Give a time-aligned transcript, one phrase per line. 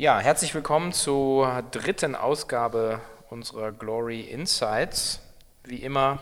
[0.00, 5.20] Ja, herzlich willkommen zur dritten Ausgabe unserer Glory Insights.
[5.62, 6.20] Wie immer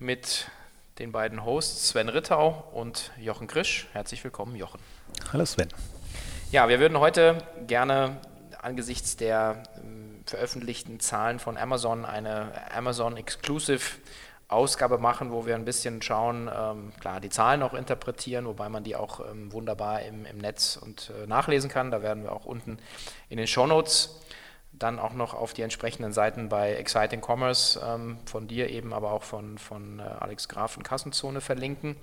[0.00, 0.50] mit
[0.98, 3.86] den beiden Hosts Sven Rittau und Jochen Krisch.
[3.92, 4.80] Herzlich willkommen, Jochen.
[5.32, 5.68] Hallo Sven.
[6.50, 7.38] Ja, wir würden heute
[7.68, 8.20] gerne
[8.60, 13.92] angesichts der ähm, veröffentlichten Zahlen von Amazon eine Amazon Exclusive
[14.48, 18.82] Ausgabe machen, wo wir ein bisschen schauen, ähm, klar, die Zahlen auch interpretieren, wobei man
[18.82, 21.90] die auch ähm, wunderbar im, im Netz und äh, nachlesen kann.
[21.90, 22.78] Da werden wir auch unten
[23.28, 24.18] in den Show Notes
[24.72, 29.12] dann auch noch auf die entsprechenden Seiten bei Exciting Commerce ähm, von dir eben, aber
[29.12, 31.96] auch von, von äh, Alex Graf und Kassenzone verlinken.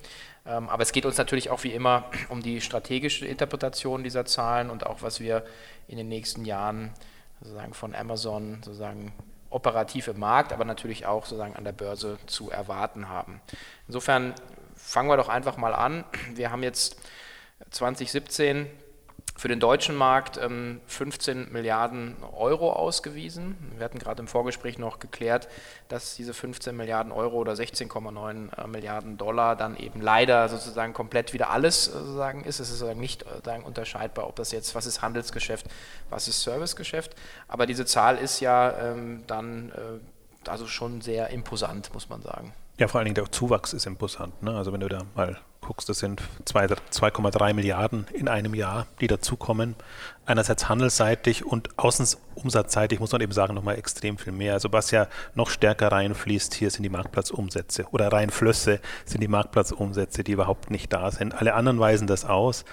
[0.44, 4.70] Ähm, aber es geht uns natürlich auch wie immer um die strategische Interpretation dieser Zahlen
[4.70, 5.44] und auch was wir
[5.88, 6.92] in den nächsten Jahren
[7.40, 9.12] sozusagen von Amazon sozusagen
[9.56, 13.40] operativ im Markt, aber natürlich auch sozusagen an der Börse zu erwarten haben.
[13.88, 14.34] Insofern
[14.74, 16.04] fangen wir doch einfach mal an.
[16.34, 17.00] Wir haben jetzt
[17.70, 18.70] 2017
[19.36, 20.40] für den deutschen Markt
[20.86, 23.56] 15 ähm, Milliarden Euro ausgewiesen.
[23.76, 25.48] Wir hatten gerade im Vorgespräch noch geklärt,
[25.88, 31.32] dass diese 15 Milliarden Euro oder 16,9 äh, Milliarden Dollar dann eben leider sozusagen komplett
[31.34, 32.60] wieder alles äh, sozusagen ist.
[32.60, 35.66] Es ist sozusagen nicht äh, sozusagen unterscheidbar, ob das jetzt, was ist Handelsgeschäft,
[36.08, 37.14] was ist Servicegeschäft.
[37.46, 39.72] Aber diese Zahl ist ja ähm, dann
[40.48, 42.52] also schon sehr imposant, muss man sagen.
[42.78, 44.42] Ja, vor allen Dingen der Zuwachs ist imposant.
[44.42, 44.56] Ne?
[44.56, 49.74] Also wenn du da mal guckst, das sind 2,3 Milliarden in einem Jahr, die dazukommen.
[50.26, 54.54] Einerseits handelsseitig und außenumsatzseitig muss man eben sagen, nochmal extrem viel mehr.
[54.54, 60.24] Also was ja noch stärker reinfließt, hier sind die Marktplatzumsätze oder reinflösse sind die Marktplatzumsätze,
[60.24, 61.34] die überhaupt nicht da sind.
[61.34, 62.64] Alle anderen weisen das aus.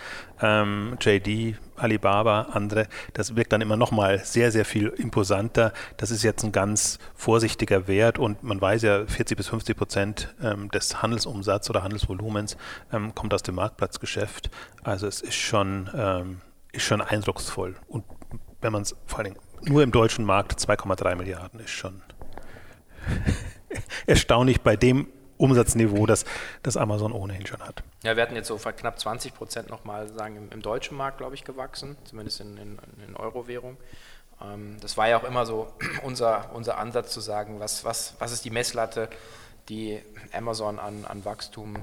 [0.41, 5.73] Ähm, JD, Alibaba, andere, das wirkt dann immer nochmal sehr, sehr viel imposanter.
[5.97, 10.33] Das ist jetzt ein ganz vorsichtiger Wert und man weiß ja, 40 bis 50 Prozent
[10.41, 12.57] ähm, des Handelsumsatzes oder Handelsvolumens
[12.91, 14.49] ähm, kommt aus dem Marktplatzgeschäft.
[14.83, 16.41] Also es ist schon, ähm,
[16.73, 17.75] ist schon eindrucksvoll.
[17.88, 18.03] Und
[18.61, 22.02] wenn man es vor allem nur im deutschen Markt 2,3 Milliarden ist schon
[24.05, 25.07] erstaunlich bei dem
[25.38, 26.25] Umsatzniveau, das,
[26.61, 27.84] das Amazon ohnehin schon hat.
[28.03, 31.35] Ja, wir hatten jetzt so knapp 20 Prozent nochmal sagen im, im, deutschen Markt, glaube
[31.35, 33.78] ich, gewachsen, zumindest in, in, in Euro-Währung.
[34.41, 35.73] Ähm, das war ja auch immer so
[36.03, 39.09] unser, unser Ansatz zu sagen, was, was, was ist die Messlatte,
[39.69, 40.01] die
[40.34, 41.75] Amazon an, an Wachstum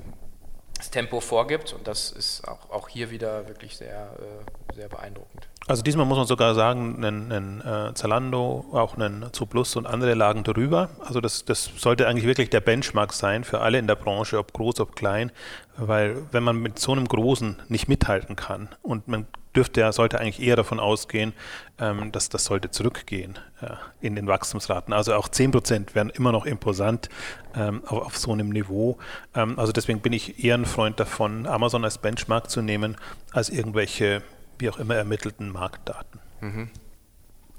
[0.81, 1.73] das Tempo vorgibt.
[1.73, 5.49] Und das ist auch, auch hier wieder wirklich sehr, äh, sehr beeindruckend.
[5.67, 10.15] Also diesmal muss man sogar sagen, ein, ein äh, Zalando, auch ein Zuplus und andere
[10.15, 10.91] lagen darüber.
[11.01, 14.53] Also das, das sollte eigentlich wirklich der Benchmark sein für alle in der Branche, ob
[14.53, 15.31] groß, ob klein.
[15.77, 20.21] Weil wenn man mit so einem Großen nicht mithalten kann und man dürfte ja, sollte
[20.21, 21.33] eigentlich eher davon ausgehen,
[21.79, 24.93] ähm, dass das sollte zurückgehen äh, in den Wachstumsraten.
[24.93, 27.09] Also auch 10 Prozent wären immer noch imposant
[27.57, 28.99] ähm, auf, auf, so einem Niveau.
[29.35, 32.97] Ähm, also deswegen bin ich eher ein Freund davon, Amazon als Benchmark zu nehmen,
[33.33, 34.23] als irgendwelche,
[34.61, 36.21] wie auch immer, ermittelten Marktdaten.
[36.41, 36.71] Mhm.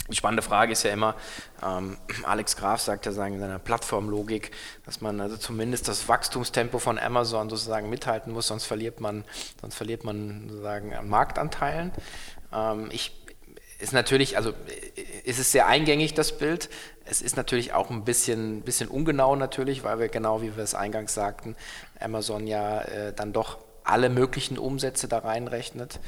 [0.10, 1.16] Die spannende Frage ist ja immer,
[1.64, 4.52] ähm, Alex Graf sagt ja in seiner Plattformlogik,
[4.86, 9.24] dass man also zumindest das Wachstumstempo von Amazon sozusagen mithalten muss, sonst verliert man,
[9.62, 11.92] sonst verliert man sozusagen Marktanteilen.
[12.54, 13.18] Ähm, ich
[13.80, 14.54] ist natürlich, also
[15.24, 16.70] ist es sehr eingängig, das Bild.
[17.06, 20.76] Es ist natürlich auch ein bisschen, bisschen ungenau natürlich, weil wir genau wie wir es
[20.76, 21.56] eingangs sagten,
[22.00, 26.00] Amazon ja äh, dann doch alle möglichen Umsätze da reinrechnet.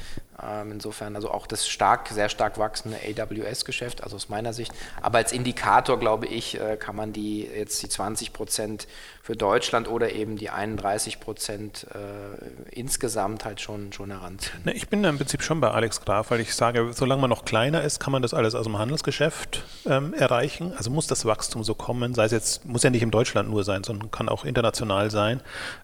[0.42, 4.72] Ähm, insofern also auch das stark, sehr stark wachsende AWS-Geschäft, also aus meiner Sicht.
[5.00, 8.86] Aber als Indikator, glaube ich, äh, kann man die jetzt die 20 Prozent
[9.24, 14.60] für Deutschland oder eben die 31 Prozent äh, insgesamt halt schon, schon heranziehen.
[14.64, 17.30] Ne, ich bin da im Prinzip schon bei Alex Graf, weil ich sage, solange man
[17.30, 20.74] noch kleiner ist, kann man das alles aus dem Handelsgeschäft ähm, erreichen.
[20.76, 23.64] Also muss das Wachstum so kommen, sei es jetzt, muss ja nicht in Deutschland nur
[23.64, 25.40] sein, sondern kann auch international sein.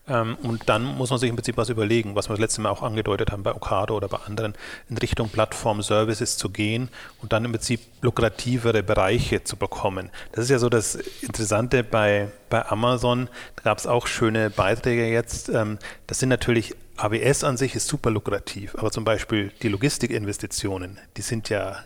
[0.07, 2.69] Ähm, und dann muss man sich im Prinzip was überlegen, was wir das letzte Mal
[2.69, 6.89] auch angedeutet haben bei Okado oder bei anderen, in Richtung Plattform-Services zu gehen
[7.23, 10.11] und dann im Prinzip lukrativere Bereiche zu bekommen.
[10.33, 15.09] Das ist ja so das Interessante bei, bei Amazon, da gab es auch schöne Beiträge
[15.09, 15.49] jetzt.
[15.49, 20.99] Ähm, das sind natürlich, AWS an sich ist super lukrativ, aber zum Beispiel die Logistikinvestitionen,
[21.17, 21.79] die sind ja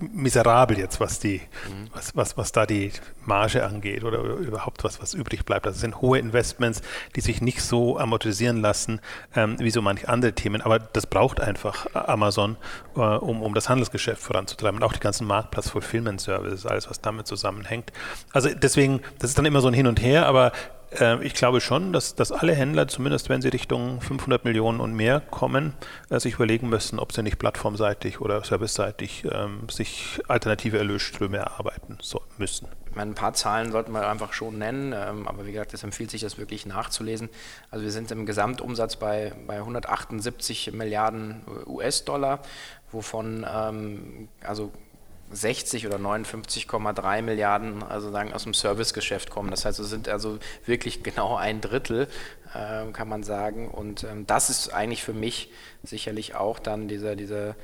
[0.00, 1.88] miserabel jetzt, was die, mhm.
[1.92, 2.92] was, was, was da die
[3.24, 5.66] Marge angeht oder überhaupt was, was übrig bleibt.
[5.66, 6.82] Das sind hohe Investments,
[7.16, 9.00] die sich nicht so amortisieren lassen
[9.34, 10.62] ähm, wie so manche andere Themen.
[10.62, 12.56] Aber das braucht einfach Amazon,
[12.96, 17.92] äh, um, um das Handelsgeschäft voranzutreiben und auch die ganzen Marktplatz-Fulfillment-Services, alles, was damit zusammenhängt.
[18.32, 20.52] Also deswegen, das ist dann immer so ein Hin und Her, aber
[20.98, 24.94] äh, ich glaube schon, dass, dass alle Händler, zumindest wenn sie Richtung 500 Millionen und
[24.94, 25.74] mehr kommen,
[26.08, 31.98] äh, sich überlegen müssen, ob sie nicht plattformseitig oder serviceseitig ähm, sich alternative Erlösströme erarbeiten
[32.00, 32.68] so, müssen.
[32.94, 36.10] Meine, ein paar Zahlen sollten wir einfach schon nennen, ähm, aber wie gesagt, es empfiehlt
[36.10, 37.28] sich, das wirklich nachzulesen.
[37.70, 42.40] Also wir sind im Gesamtumsatz bei, bei 178 Milliarden US-Dollar,
[42.90, 44.72] wovon ähm, also
[45.30, 49.50] 60 oder 59,3 Milliarden also sagen, aus dem Servicegeschäft kommen.
[49.50, 52.08] Das heißt, es sind also wirklich genau ein Drittel,
[52.54, 53.68] äh, kann man sagen.
[53.68, 55.50] Und ähm, das ist eigentlich für mich
[55.82, 57.54] sicherlich auch dann dieser, dieser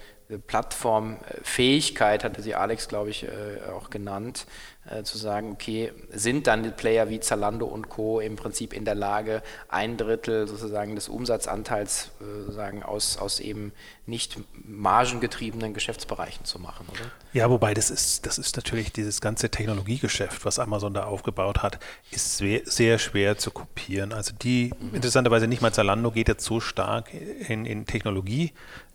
[0.46, 4.46] Plattformfähigkeit, hatte sie Alex, glaube ich, äh, auch genannt,
[4.90, 8.20] äh, zu sagen, okay, sind dann die Player wie Zalando und Co.
[8.20, 13.72] im Prinzip in der Lage, ein Drittel sozusagen des Umsatzanteils äh, sagen, aus, aus eben
[14.06, 17.10] nicht margengetriebenen Geschäftsbereichen zu machen, oder?
[17.32, 21.78] Ja, wobei das ist, das ist natürlich dieses ganze Technologiegeschäft, was Amazon da aufgebaut hat,
[22.10, 24.12] ist sehr, sehr schwer zu kopieren.
[24.12, 24.94] Also die, mhm.
[24.94, 28.52] interessanterweise nicht mal Zalando geht jetzt so stark in, in Technologie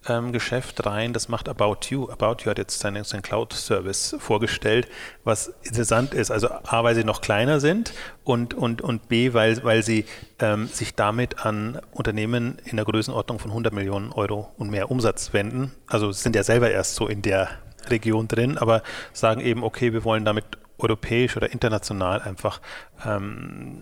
[0.07, 1.13] ähm, Geschäft rein.
[1.13, 2.09] Das macht About You.
[2.09, 4.88] About You hat jetzt seinen, seinen Cloud-Service vorgestellt,
[5.24, 6.31] was interessant ist.
[6.31, 7.94] Also A, weil sie noch kleiner sind
[8.24, 10.06] und, und, und B, weil, weil sie
[10.39, 15.33] ähm, sich damit an Unternehmen in der Größenordnung von 100 Millionen Euro und mehr Umsatz
[15.33, 15.71] wenden.
[15.88, 17.50] Also sind ja selber erst so in der
[17.88, 18.83] Region drin, aber
[19.13, 20.45] sagen eben, okay, wir wollen damit
[20.77, 22.62] europäisch oder international einfach
[23.06, 23.81] ähm,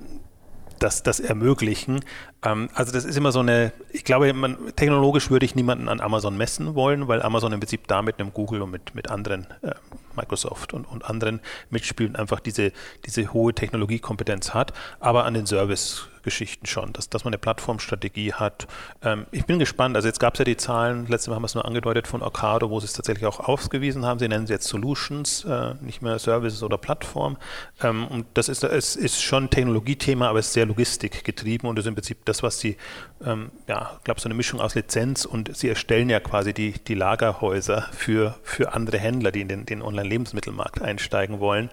[0.79, 2.01] das, das ermöglichen.
[2.43, 6.01] Ähm, also das ist immer so eine, ich glaube, man, technologisch würde ich niemanden an
[6.01, 9.47] Amazon messen wollen, weil Amazon im Prinzip da mit einem Google und mit, mit anderen,
[9.61, 9.73] äh,
[10.15, 11.39] Microsoft und, und anderen
[11.69, 12.71] mitspielen, einfach diese,
[13.05, 18.33] diese hohe Technologiekompetenz hat, aber an den Service Geschichten schon, dass, dass man eine Plattformstrategie
[18.33, 18.67] hat.
[19.01, 19.95] Ähm, ich bin gespannt.
[19.95, 22.21] Also jetzt gab es ja die Zahlen, letztes Mal haben wir es nur angedeutet von
[22.21, 24.19] Ocado, wo sie es tatsächlich auch ausgewiesen haben.
[24.19, 27.37] Sie nennen sie jetzt Solutions, äh, nicht mehr Services oder Plattform.
[27.81, 31.79] Ähm, und das ist, es ist schon ein Technologiethema, aber es ist sehr logistikgetrieben und
[31.79, 32.77] ist im Prinzip das, was sie,
[33.25, 36.71] ähm, ja, ich glaube, so eine Mischung aus Lizenz und sie erstellen ja quasi die,
[36.71, 41.69] die Lagerhäuser für, für andere Händler, die in den, den Online-Lebensmittelmarkt einsteigen wollen.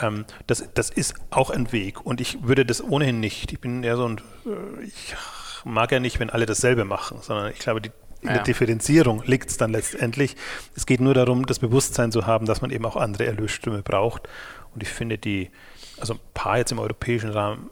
[0.00, 3.82] Ähm, das, das ist auch ein Weg und ich würde das ohnehin nicht, ich bin
[3.82, 5.14] eher so ein, äh, ich
[5.64, 7.90] mag ja nicht, wenn alle dasselbe machen, sondern ich glaube, die,
[8.22, 10.36] in der Differenzierung liegt es dann letztendlich.
[10.74, 14.28] Es geht nur darum, das Bewusstsein zu haben, dass man eben auch andere Erlösströme braucht.
[14.74, 15.50] Und ich finde die,
[16.00, 17.70] also ein paar jetzt im europäischen Rahmen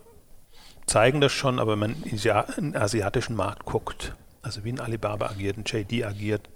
[0.86, 5.26] zeigen das schon, aber wenn man in den asiatischen Markt guckt, also wie ein Alibaba
[5.26, 6.48] agiert, ein JD agiert,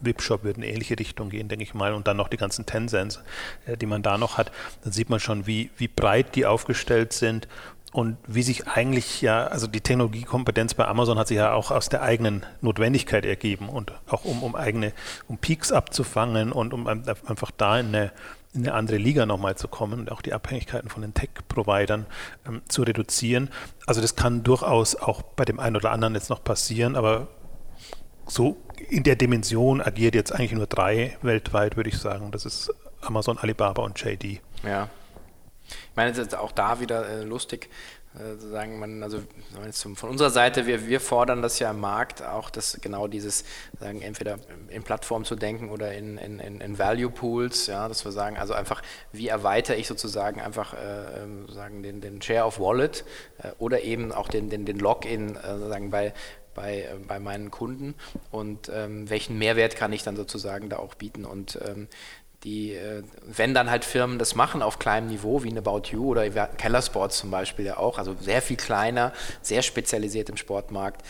[0.00, 3.22] Webshop wird in ähnliche Richtung gehen, denke ich mal, und dann noch die ganzen Tencents,
[3.66, 4.50] äh, die man da noch hat,
[4.82, 7.48] dann sieht man schon, wie, wie breit die aufgestellt sind
[7.92, 11.88] und wie sich eigentlich ja, also die Technologiekompetenz bei Amazon hat sich ja auch aus
[11.88, 14.92] der eigenen Notwendigkeit ergeben und auch um, um eigene,
[15.28, 18.12] um Peaks abzufangen und um einfach da in eine,
[18.54, 22.06] in eine andere Liga nochmal zu kommen und auch die Abhängigkeiten von den Tech-Providern
[22.46, 23.50] ähm, zu reduzieren.
[23.86, 27.26] Also das kann durchaus auch bei dem einen oder anderen jetzt noch passieren, aber
[28.26, 28.56] so
[28.88, 32.30] in der Dimension agiert jetzt eigentlich nur drei weltweit, würde ich sagen.
[32.30, 34.40] Das ist Amazon, Alibaba und JD.
[34.62, 34.88] Ja,
[35.68, 37.70] ich meine, es ist auch da wieder äh, lustig,
[38.14, 39.20] äh, sagen man, also
[39.96, 43.44] von unserer Seite, wir, wir fordern das ja im Markt auch, dass genau dieses,
[43.80, 44.38] sagen, entweder
[44.68, 48.54] in Plattformen zu denken oder in, in, in Value Pools, ja, dass wir sagen, also
[48.54, 48.82] einfach,
[49.12, 53.04] wie erweitere ich sozusagen einfach äh, ähm, sagen, den, den Share of Wallet
[53.38, 56.14] äh, oder eben auch den, den, den Login äh, sozusagen bei,
[56.54, 57.94] bei, äh, bei meinen Kunden
[58.30, 61.24] und ähm, welchen Mehrwert kann ich dann sozusagen da auch bieten.
[61.24, 61.88] Und ähm,
[62.44, 66.10] die, äh, wenn dann halt Firmen das machen auf kleinem Niveau, wie eine About You
[66.10, 69.12] oder Keller Sports zum Beispiel ja auch, also sehr viel kleiner,
[69.42, 71.02] sehr spezialisiert im Sportmarkt,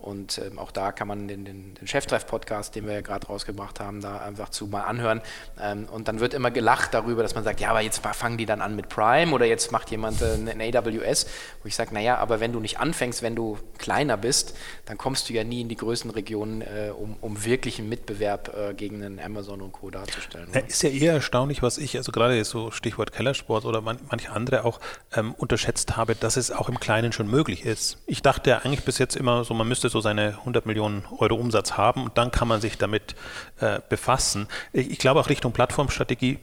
[0.00, 3.78] und ähm, auch da kann man den, den, den Cheftreff-Podcast, den wir ja gerade rausgebracht
[3.78, 5.20] haben, da einfach zu mal anhören.
[5.60, 8.46] Ähm, und dann wird immer gelacht darüber, dass man sagt, ja, aber jetzt fangen die
[8.46, 11.26] dann an mit Prime oder jetzt macht jemand äh, ein AWS,
[11.62, 15.28] wo ich sage, naja, aber wenn du nicht anfängst, wenn du kleiner bist, dann kommst
[15.28, 19.20] du ja nie in die Größenregionen, äh, um, um wirklich einen Mitbewerb äh, gegen einen
[19.20, 19.90] Amazon und Co.
[19.90, 20.48] darzustellen.
[20.52, 24.30] Ja, ist ja eher erstaunlich, was ich, also gerade so Stichwort Kellersport oder man, manche
[24.30, 24.80] andere auch
[25.14, 27.98] ähm, unterschätzt habe, dass es auch im Kleinen schon möglich ist.
[28.06, 31.04] Ich dachte ja eigentlich bis jetzt immer so, so, man müsste so seine 100 Millionen
[31.18, 33.14] Euro Umsatz haben und dann kann man sich damit
[33.60, 34.48] äh, befassen.
[34.72, 36.38] Ich, ich glaube auch Richtung Plattformstrategie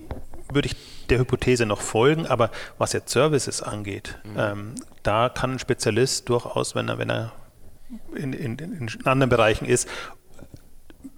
[0.51, 0.75] würde ich
[1.09, 4.35] der Hypothese noch folgen, aber was jetzt Services angeht, mhm.
[4.37, 7.31] ähm, da kann ein Spezialist durchaus, wenn er, wenn er
[8.15, 9.87] in, in, in anderen Bereichen ist,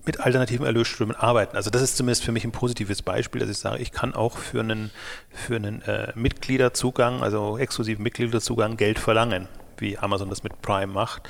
[0.06, 1.56] mit alternativen Erlösströmen arbeiten.
[1.56, 4.38] Also das ist zumindest für mich ein positives Beispiel, dass ich sage, ich kann auch
[4.38, 4.92] für einen,
[5.30, 11.28] für einen äh, Mitgliederzugang, also exklusiven Mitgliederzugang Geld verlangen, wie Amazon das mit Prime macht.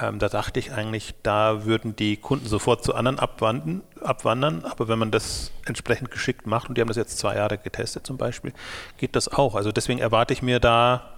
[0.00, 4.64] Ähm, da dachte ich eigentlich, da würden die Kunden sofort zu anderen abwandern, abwandern.
[4.64, 8.06] Aber wenn man das entsprechend geschickt macht, und die haben das jetzt zwei Jahre getestet
[8.06, 8.52] zum Beispiel,
[8.98, 9.54] geht das auch.
[9.54, 11.14] Also deswegen erwarte ich mir da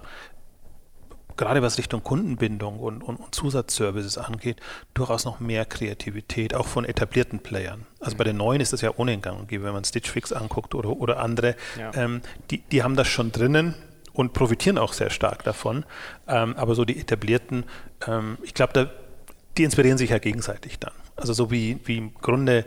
[1.37, 4.61] gerade was Richtung Kundenbindung und, und, und, Zusatzservices angeht,
[4.95, 7.87] durchaus noch mehr Kreativität, auch von etablierten Playern.
[8.01, 8.19] Also mhm.
[8.19, 10.75] bei den neuen ist das ja ohnehin gang und gäbe, wenn man Stitch Fix anguckt
[10.75, 11.93] oder, oder andere, ja.
[11.95, 13.75] ähm, die, die haben das schon drinnen
[14.17, 15.85] und profitieren auch sehr stark davon.
[16.27, 17.65] Ähm, aber so die etablierten,
[18.07, 18.91] ähm, ich glaube,
[19.57, 20.93] die inspirieren sich ja gegenseitig dann.
[21.17, 22.65] Also so wie, wie im Grunde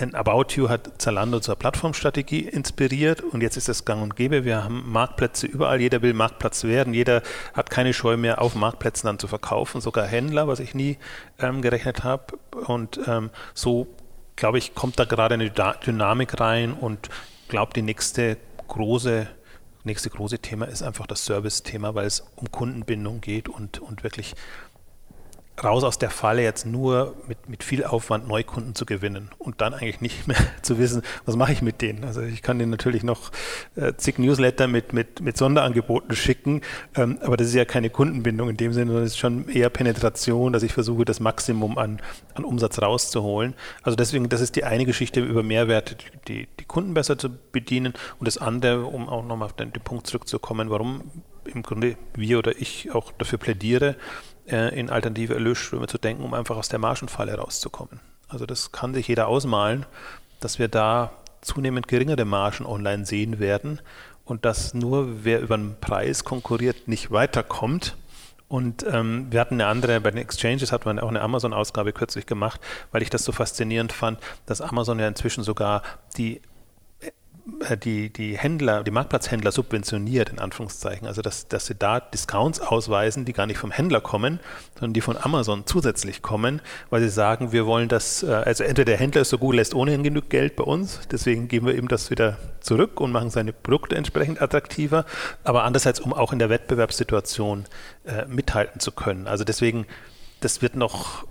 [0.00, 4.44] denn About You hat Zalando zur Plattformstrategie inspiriert und jetzt ist es gang und gäbe.
[4.44, 5.80] Wir haben Marktplätze überall.
[5.80, 6.92] Jeder will Marktplatz werden.
[6.92, 7.22] Jeder
[7.54, 9.80] hat keine Scheu mehr, auf Marktplätzen dann zu verkaufen.
[9.80, 10.98] Sogar Händler, was ich nie
[11.38, 12.38] ähm, gerechnet habe.
[12.66, 13.86] Und ähm, so,
[14.34, 17.08] glaube ich, kommt da gerade eine Dynamik rein und
[17.48, 18.36] glaube, die nächste
[18.68, 19.28] große
[19.86, 24.34] nächste große Thema ist einfach das Service-Thema, weil es um Kundenbindung geht und, und wirklich
[25.62, 29.74] raus aus der Falle, jetzt nur mit, mit viel Aufwand Neukunden zu gewinnen und dann
[29.74, 32.04] eigentlich nicht mehr zu wissen, was mache ich mit denen.
[32.04, 33.30] Also ich kann denen natürlich noch
[33.74, 36.60] äh, zig Newsletter mit, mit, mit Sonderangeboten schicken,
[36.94, 39.70] ähm, aber das ist ja keine Kundenbindung in dem Sinne, sondern es ist schon eher
[39.70, 42.00] Penetration, dass ich versuche, das Maximum an,
[42.34, 43.54] an Umsatz rauszuholen.
[43.82, 45.96] Also deswegen, das ist die eine Geschichte über Mehrwerte,
[46.28, 49.82] die, die Kunden besser zu bedienen und das andere, um auch nochmal auf den, den
[49.82, 51.10] Punkt zurückzukommen, warum
[51.46, 53.96] im Grunde wir oder ich auch dafür plädiere,
[54.48, 58.00] äh, in alternative Erlösströme zu denken, um einfach aus der Margenfalle rauszukommen.
[58.28, 59.86] Also das kann sich jeder ausmalen,
[60.40, 63.80] dass wir da zunehmend geringere Margen online sehen werden
[64.24, 67.96] und dass nur wer über den Preis konkurriert, nicht weiterkommt.
[68.48, 72.26] Und ähm, wir hatten eine andere, bei den Exchanges hat man auch eine Amazon-Ausgabe kürzlich
[72.26, 72.60] gemacht,
[72.92, 75.82] weil ich das so faszinierend fand, dass Amazon ja inzwischen sogar
[76.16, 76.40] die
[77.84, 81.06] die, die Händler, die Marktplatzhändler subventioniert, in Anführungszeichen.
[81.06, 84.40] Also, dass, dass sie da Discounts ausweisen, die gar nicht vom Händler kommen,
[84.74, 86.60] sondern die von Amazon zusätzlich kommen,
[86.90, 89.74] weil sie sagen, wir wollen das, äh, also entweder der Händler ist so gut, lässt
[89.74, 93.52] ohnehin genug Geld bei uns, deswegen geben wir ihm das wieder zurück und machen seine
[93.52, 95.06] Produkte entsprechend attraktiver,
[95.44, 97.64] aber andererseits, um auch in der Wettbewerbssituation
[98.06, 99.28] äh, mithalten zu können.
[99.28, 99.86] Also deswegen,
[100.40, 101.24] das wird noch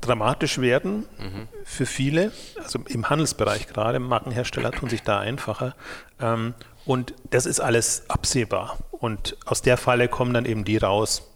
[0.00, 1.48] dramatisch werden mhm.
[1.64, 2.32] für viele,
[2.62, 5.74] also im Handelsbereich gerade, Markenhersteller tun sich da einfacher.
[6.20, 8.78] Ähm, und das ist alles absehbar.
[8.90, 11.30] Und aus der Falle kommen dann eben die raus,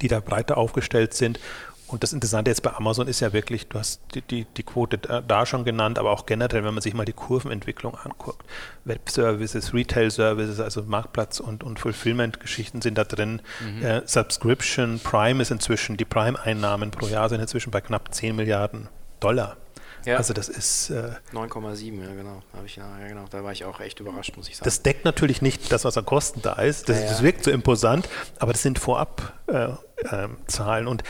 [0.00, 1.40] die da breiter aufgestellt sind
[1.88, 4.98] und das Interessante jetzt bei Amazon ist ja wirklich, du hast die, die, die Quote
[4.98, 8.44] da schon genannt, aber auch generell, wenn man sich mal die Kurvenentwicklung anguckt.
[8.84, 13.40] Web-Services, Retail-Services, also Marktplatz- und, und Fulfillment-Geschichten sind da drin.
[13.60, 13.84] Mhm.
[13.84, 18.88] Äh, Subscription, Prime ist inzwischen, die Prime-Einnahmen pro Jahr sind inzwischen bei knapp 10 Milliarden
[19.20, 19.56] Dollar.
[20.04, 20.18] Ja.
[20.18, 22.42] Also das ist äh, 9,7, ja genau.
[22.64, 23.24] Ich, ja, genau.
[23.28, 24.64] Da war ich auch echt überrascht, muss ich sagen.
[24.64, 26.88] Das deckt natürlich nicht das, was an Kosten da ist.
[26.88, 30.86] Das, ja, das wirkt so imposant, aber das sind vorab äh, äh, Zahlen.
[30.86, 31.02] Und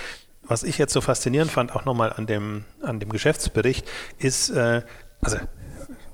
[0.49, 3.88] was ich jetzt so faszinierend fand, auch nochmal an dem, an dem Geschäftsbericht,
[4.19, 4.83] ist, äh,
[5.21, 5.38] also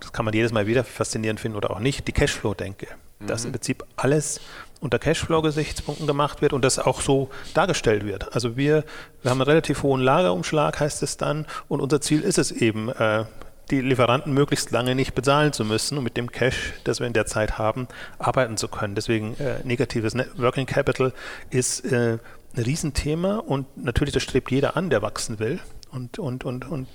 [0.00, 2.88] das kann man jedes Mal wieder faszinierend finden oder auch nicht, die Cashflow-Denke.
[3.18, 3.26] Mhm.
[3.26, 4.40] Dass im Prinzip alles
[4.80, 8.34] unter Cashflow-Gesichtspunkten gemacht wird und das auch so dargestellt wird.
[8.34, 8.84] Also wir,
[9.22, 12.88] wir haben einen relativ hohen Lagerumschlag, heißt es dann, und unser Ziel ist es eben,
[12.88, 13.24] äh,
[13.70, 17.12] die Lieferanten möglichst lange nicht bezahlen zu müssen und mit dem Cash, das wir in
[17.12, 17.88] der Zeit haben,
[18.18, 18.94] arbeiten zu können.
[18.94, 21.12] Deswegen äh, negatives Net Working Capital
[21.50, 22.18] ist äh,
[22.54, 25.58] ein Riesenthema und natürlich, das strebt jeder an, der wachsen will
[25.90, 26.88] und, und, und, und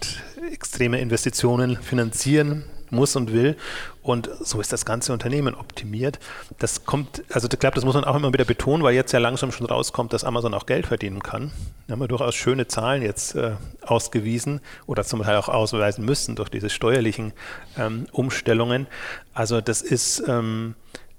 [0.51, 3.57] extreme Investitionen finanzieren muss und will.
[4.01, 6.19] Und so ist das ganze Unternehmen optimiert.
[6.59, 9.19] Das kommt, also ich glaube, das muss man auch immer wieder betonen, weil jetzt ja
[9.19, 11.51] langsam schon rauskommt, dass Amazon auch Geld verdienen kann.
[11.87, 16.35] Da haben wir durchaus schöne Zahlen jetzt äh, ausgewiesen oder zum Teil auch ausweisen müssen
[16.35, 17.33] durch diese steuerlichen
[17.77, 18.87] ähm, Umstellungen.
[19.33, 20.75] Also das ist, ähm,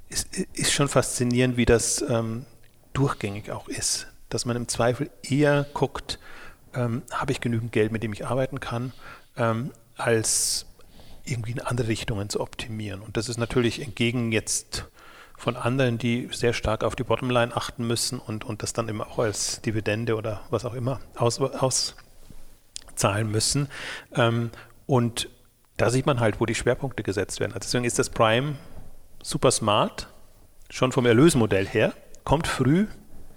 [0.08, 2.46] ist, ist, schon faszinierend, wie das ähm,
[2.92, 6.18] durchgängig auch ist dass man im Zweifel eher guckt,
[6.74, 8.92] ähm, habe ich genügend Geld, mit dem ich arbeiten kann,
[9.36, 10.66] ähm, als
[11.30, 13.00] irgendwie in andere Richtungen zu optimieren.
[13.00, 14.86] Und das ist natürlich entgegen jetzt
[15.36, 19.06] von anderen, die sehr stark auf die Bottomline achten müssen und, und das dann immer
[19.06, 23.68] auch als Dividende oder was auch immer aus, auszahlen müssen.
[24.14, 24.50] Ähm,
[24.86, 25.28] und
[25.76, 27.52] da sieht man halt, wo die Schwerpunkte gesetzt werden.
[27.52, 28.56] Also deswegen ist das Prime
[29.22, 30.08] super smart,
[30.70, 31.92] schon vom Erlösmodell her,
[32.24, 32.86] kommt früh,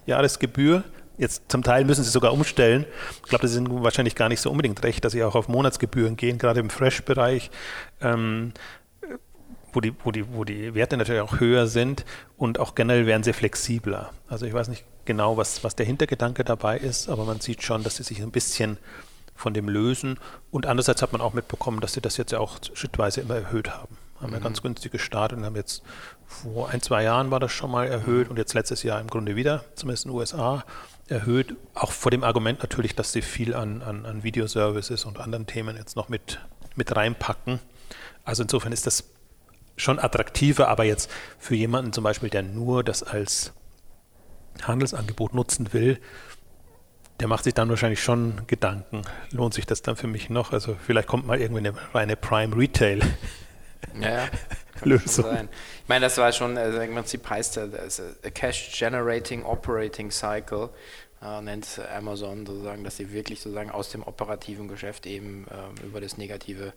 [0.06, 0.84] Jahresgebühr.
[1.22, 2.84] Jetzt zum Teil müssen sie sogar umstellen.
[3.18, 6.18] Ich glaube, das ist wahrscheinlich gar nicht so unbedingt recht, dass sie auch auf Monatsgebühren
[6.18, 7.52] gehen, gerade im Fresh-Bereich,
[8.02, 8.54] ähm,
[9.72, 12.06] wo, die, wo, die, wo die Werte natürlich auch höher sind
[12.38, 14.10] und auch generell werden sie flexibler.
[14.28, 17.84] Also ich weiß nicht genau, was, was der Hintergedanke dabei ist, aber man sieht schon,
[17.84, 18.80] dass sie sich ein bisschen
[19.36, 20.20] von dem lösen.
[20.50, 23.70] Und andererseits hat man auch mitbekommen, dass sie das jetzt ja auch schrittweise immer erhöht
[23.70, 23.96] haben.
[24.20, 24.34] Haben mhm.
[24.34, 25.84] ja ganz günstig gestartet und haben jetzt
[26.26, 29.36] vor ein, zwei Jahren war das schon mal erhöht und jetzt letztes Jahr im Grunde
[29.36, 30.64] wieder, zumindest in den USA,
[31.12, 31.56] erhöht.
[31.74, 35.78] Auch vor dem Argument natürlich, dass sie viel an, an, an Videoservices und anderen Themen
[35.78, 36.40] jetzt noch mit,
[36.76, 37.60] mit reinpacken.
[38.24, 39.04] Also insofern ist das
[39.78, 43.54] schon attraktiver, aber jetzt für jemanden zum Beispiel, der nur das als
[44.64, 46.00] Handelsangebot nutzen will,
[47.20, 49.04] der macht sich dann wahrscheinlich schon Gedanken.
[49.32, 50.54] Lohnt sich das dann für mich noch?
[50.54, 53.00] Also vielleicht kommt mal irgendwie eine reine Prime Retail.
[54.00, 54.30] Ja, ja.
[54.84, 55.50] Lösung.
[55.84, 60.70] Ich meine, das war schon, also im Prinzip heißt das a Cash Generating Operating Cycle,
[61.22, 66.02] äh, nennt Amazon sozusagen, dass sie wirklich sozusagen aus dem operativen Geschäft eben äh, über
[66.02, 66.74] das negative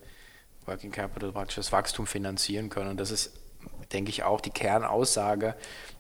[0.67, 2.91] Working Capital praktisch das Wachstum finanzieren können.
[2.91, 3.33] Und das ist,
[3.93, 5.55] denke ich, auch die Kernaussage,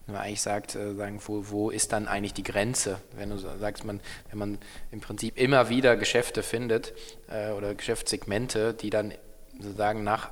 [0.06, 3.00] wenn man eigentlich sagt, äh, sagen, wo, wo ist dann eigentlich die Grenze?
[3.16, 4.58] Wenn du sagst, man, wenn man
[4.90, 6.92] im Prinzip immer wieder Geschäfte findet
[7.28, 9.14] äh, oder Geschäftssegmente, die dann
[9.58, 10.30] sozusagen nach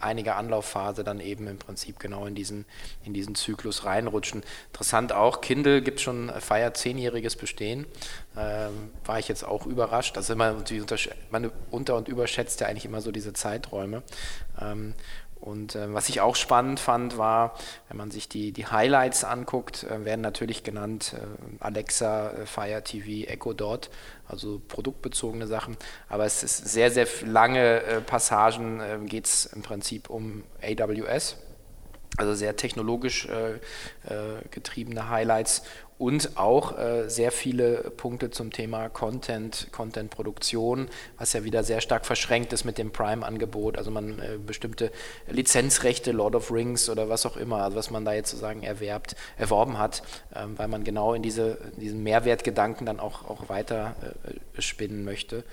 [0.00, 2.64] einiger Anlaufphase dann eben im Prinzip genau in diesen,
[3.04, 4.42] in diesen Zyklus reinrutschen.
[4.68, 7.86] Interessant auch, Kindle gibt schon, feiert zehnjähriges Bestehen.
[8.36, 10.16] Ähm, war ich jetzt auch überrascht.
[10.16, 10.56] Also immer,
[11.30, 14.02] man unter- und überschätzt ja eigentlich immer so diese Zeiträume.
[14.60, 14.94] Ähm,
[15.44, 17.54] und äh, was ich auch spannend fand, war,
[17.88, 22.82] wenn man sich die, die Highlights anguckt, äh, werden natürlich genannt äh, Alexa, äh, Fire
[22.82, 23.90] TV, Echo Dot,
[24.26, 25.76] also produktbezogene Sachen.
[26.08, 31.36] Aber es ist sehr, sehr lange äh, Passagen, äh, geht es im Prinzip um AWS.
[32.16, 33.58] Also sehr technologisch äh,
[34.50, 35.62] getriebene Highlights
[35.96, 42.04] und auch äh, sehr viele Punkte zum Thema Content, Content-Produktion, was ja wieder sehr stark
[42.04, 43.78] verschränkt ist mit dem Prime-Angebot.
[43.78, 44.90] Also man äh, bestimmte
[45.28, 49.14] Lizenzrechte, Lord of Rings oder was auch immer, also was man da jetzt sozusagen erwerbt,
[49.36, 50.02] erworben hat,
[50.34, 53.94] ähm, weil man genau in diese, diesen Mehrwertgedanken dann auch, auch weiter
[54.56, 55.44] äh, spinnen möchte.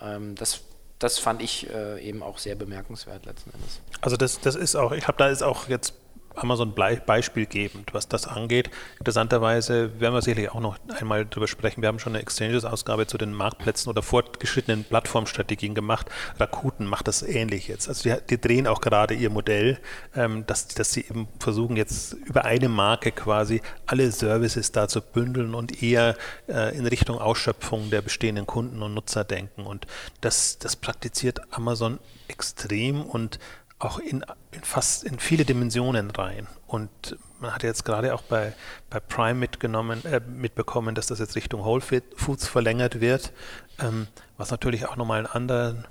[0.00, 0.62] Ähm, das
[1.00, 3.80] das fand ich äh, eben auch sehr bemerkenswert letzten Endes.
[4.02, 5.94] Also das, das ist auch, ich habe da ist auch jetzt
[6.34, 8.70] Amazon beispielgebend, was das angeht.
[8.98, 11.82] Interessanterweise werden wir sicherlich auch noch einmal darüber sprechen.
[11.82, 16.10] Wir haben schon eine Exchanges-Ausgabe zu den Marktplätzen oder fortgeschrittenen Plattformstrategien gemacht.
[16.38, 17.88] Rakuten macht das ähnlich jetzt.
[17.88, 19.78] Also die, die drehen auch gerade ihr Modell,
[20.14, 25.00] ähm, dass, dass sie eben versuchen jetzt über eine Marke quasi alle Services da zu
[25.00, 26.16] bündeln und eher
[26.48, 29.66] äh, in Richtung Ausschöpfung der bestehenden Kunden und Nutzer denken.
[29.66, 29.86] Und
[30.20, 33.38] das, das praktiziert Amazon extrem und
[33.80, 36.46] auch in, in, fast in viele Dimensionen rein.
[36.66, 38.52] Und man hat jetzt gerade auch bei,
[38.90, 43.32] bei Prime mitgenommen, äh, mitbekommen, dass das jetzt Richtung Whole Foods verlängert wird,
[43.80, 44.06] ähm,
[44.36, 45.86] was natürlich auch nochmal einen anderen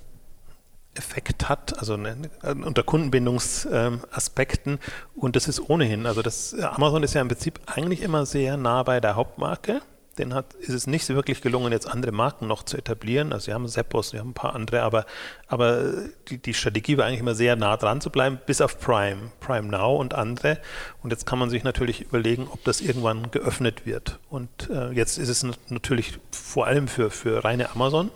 [0.95, 4.73] Effekt hat, also eine, unter Kundenbindungsaspekten.
[4.73, 4.79] Ähm,
[5.15, 8.83] und das ist ohnehin, also das Amazon ist ja im Prinzip eigentlich immer sehr nah
[8.83, 9.81] bei der Hauptmarke
[10.19, 13.33] den hat, ist es nicht so wirklich gelungen, jetzt andere Marken noch zu etablieren.
[13.33, 15.05] Also sie haben Seppos, sie haben ein paar andere, aber,
[15.47, 15.93] aber
[16.27, 19.67] die, die Strategie war eigentlich immer sehr nah dran zu bleiben, bis auf Prime, Prime
[19.67, 20.59] Now und andere.
[21.01, 24.19] Und jetzt kann man sich natürlich überlegen, ob das irgendwann geöffnet wird.
[24.29, 28.11] Und äh, jetzt ist es natürlich vor allem für, für reine Amazon.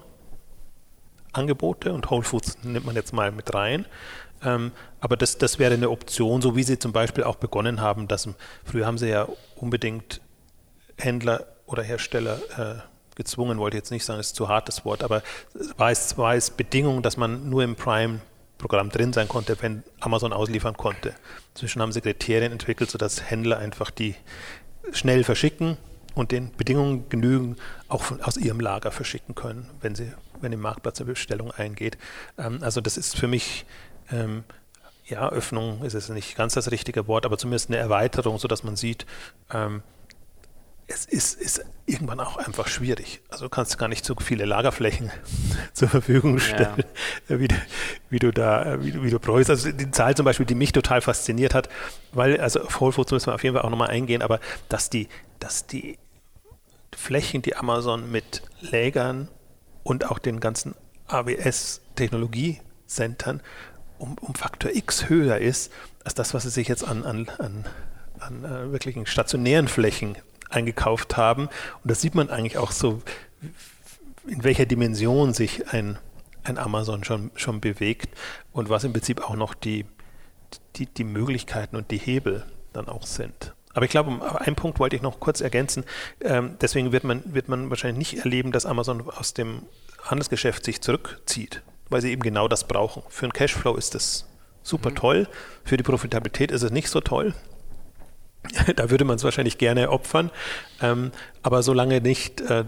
[1.31, 3.87] Angebote und Whole Foods nimmt man jetzt mal mit rein.
[4.43, 8.07] Ähm, aber das, das wäre eine Option, so wie sie zum Beispiel auch begonnen haben,
[8.07, 8.27] dass
[8.63, 10.21] früher haben sie ja unbedingt
[10.97, 15.21] Händler oder Hersteller äh, gezwungen, wollte jetzt nicht sagen, ist zu hartes Wort, aber
[15.77, 20.33] war es, war es Bedingung, dass man nur im Prime-Programm drin sein konnte, wenn Amazon
[20.33, 21.13] ausliefern konnte.
[21.53, 24.15] Inzwischen haben sie Kriterien entwickelt, sodass Händler einfach die
[24.91, 25.77] schnell verschicken
[26.15, 27.55] und den Bedingungen genügen,
[27.87, 31.97] auch von, aus ihrem Lager verschicken können, wenn sie, wenn im Marktplatz eine Bestellung eingeht.
[32.37, 33.65] Ähm, also das ist für mich
[34.11, 34.43] ähm,
[35.05, 38.75] ja, Öffnung ist es nicht ganz das richtige Wort, aber zumindest eine Erweiterung, sodass man
[38.75, 39.05] sieht,
[39.51, 39.83] ähm,
[40.93, 43.21] es ist, ist, irgendwann auch einfach schwierig.
[43.29, 45.11] Also du kannst gar nicht so viele Lagerflächen
[45.73, 46.83] zur Verfügung stellen,
[47.27, 47.39] ja.
[47.39, 47.55] wie, du,
[48.09, 49.49] wie, du, da, wie, wie du bräuchst.
[49.49, 51.69] Also die Zahl zum Beispiel, die mich total fasziniert hat,
[52.11, 54.89] weil, also auf Whole Foods müssen wir auf jeden Fall auch nochmal eingehen, aber dass
[54.89, 55.07] die,
[55.39, 55.97] dass die
[56.95, 59.27] Flächen, die Amazon mit Lägern
[59.83, 60.75] und auch den ganzen
[61.07, 63.41] AWS-Technologiecentern
[63.97, 65.71] um, um Faktor X höher ist,
[66.03, 67.65] als das, was sie sich jetzt an, an, an,
[68.19, 70.15] an äh, wirklichen stationären Flächen
[70.55, 71.47] eingekauft haben.
[71.47, 73.01] Und das sieht man eigentlich auch so,
[74.27, 75.97] in welcher Dimension sich ein,
[76.43, 78.15] ein Amazon schon, schon bewegt
[78.51, 79.85] und was im Prinzip auch noch die,
[80.75, 83.53] die, die Möglichkeiten und die Hebel dann auch sind.
[83.73, 85.83] Aber ich glaube, um einen Punkt wollte ich noch kurz ergänzen.
[86.21, 89.63] Ähm, deswegen wird man, wird man wahrscheinlich nicht erleben, dass Amazon aus dem
[90.03, 93.03] Handelsgeschäft sich zurückzieht, weil sie eben genau das brauchen.
[93.09, 94.27] Für einen Cashflow ist das
[94.61, 94.95] super mhm.
[94.95, 95.27] toll,
[95.63, 97.33] für die Profitabilität ist es nicht so toll.
[98.75, 100.31] da würde man es wahrscheinlich gerne opfern.
[100.81, 102.65] Ähm, aber solange nicht äh,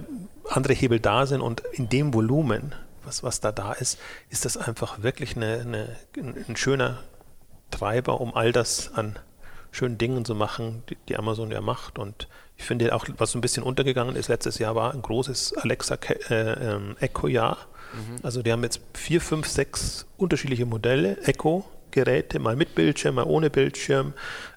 [0.49, 4.57] andere Hebel da sind und in dem Volumen, was, was da da ist, ist das
[4.57, 5.95] einfach wirklich eine, eine,
[6.47, 6.99] ein schöner
[7.71, 9.19] Treiber, um all das an
[9.71, 11.99] schönen Dingen zu machen, die, die Amazon ja macht.
[11.99, 15.57] Und ich finde auch, was so ein bisschen untergegangen ist letztes Jahr, war ein großes
[15.57, 15.97] Alexa
[16.29, 17.57] äh, ähm, Echo-Jahr.
[17.93, 18.19] Mhm.
[18.23, 23.23] Also die haben jetzt vier, fünf, sechs unterschiedliche Modelle, Echo, Geräte, mal mit Bildschirm, mal
[23.23, 24.13] ohne Bildschirm.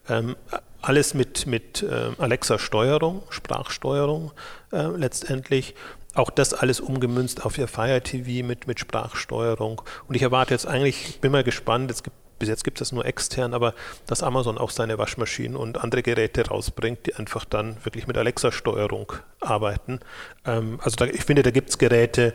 [0.08, 0.36] Ähm,
[0.82, 4.32] alles mit, mit äh, Alexa-Steuerung, Sprachsteuerung
[4.72, 5.74] äh, letztendlich.
[6.14, 9.82] Auch das alles umgemünzt auf ihr Fire TV mit, mit Sprachsteuerung.
[10.08, 12.92] Und ich erwarte jetzt eigentlich, ich bin mal gespannt, es gibt bis jetzt gibt es
[12.92, 13.74] nur extern, aber
[14.06, 19.12] dass Amazon auch seine Waschmaschinen und andere Geräte rausbringt, die einfach dann wirklich mit Alexa-Steuerung
[19.40, 20.00] arbeiten.
[20.44, 22.34] Ähm, also da, ich finde, da gibt es Geräte,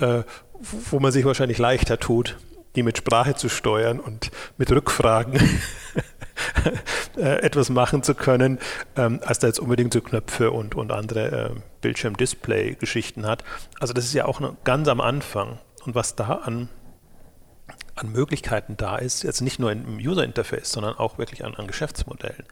[0.00, 0.22] äh,
[0.90, 2.36] wo man sich wahrscheinlich leichter tut,
[2.74, 5.38] die mit Sprache zu steuern und mit Rückfragen
[7.16, 8.58] etwas machen zu können,
[8.96, 13.44] ähm, als da jetzt unbedingt so Knöpfe und, und andere äh, Bildschirm-Display-Geschichten hat.
[13.80, 15.58] Also das ist ja auch noch ganz am Anfang.
[15.84, 16.68] Und was da an
[17.96, 22.44] an Möglichkeiten da ist, jetzt nicht nur im User-Interface, sondern auch wirklich an, an Geschäftsmodellen.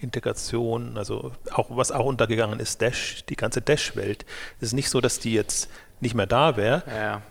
[0.00, 4.24] Integration, also auch was auch untergegangen ist, Dash, die ganze Dash-Welt.
[4.60, 5.68] Es ist nicht so, dass die jetzt
[6.00, 6.82] nicht mehr da wäre.
[6.86, 7.22] Ja,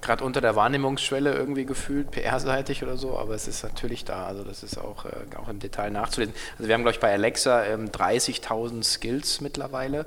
[0.00, 4.26] gerade unter der Wahrnehmungsschwelle irgendwie gefühlt, PR-seitig oder so, aber es ist natürlich da.
[4.26, 6.34] Also das ist auch, äh, auch im Detail nachzulesen.
[6.58, 10.06] Also wir haben, glaube ich, bei Alexa ähm, 30.000 Skills mittlerweile.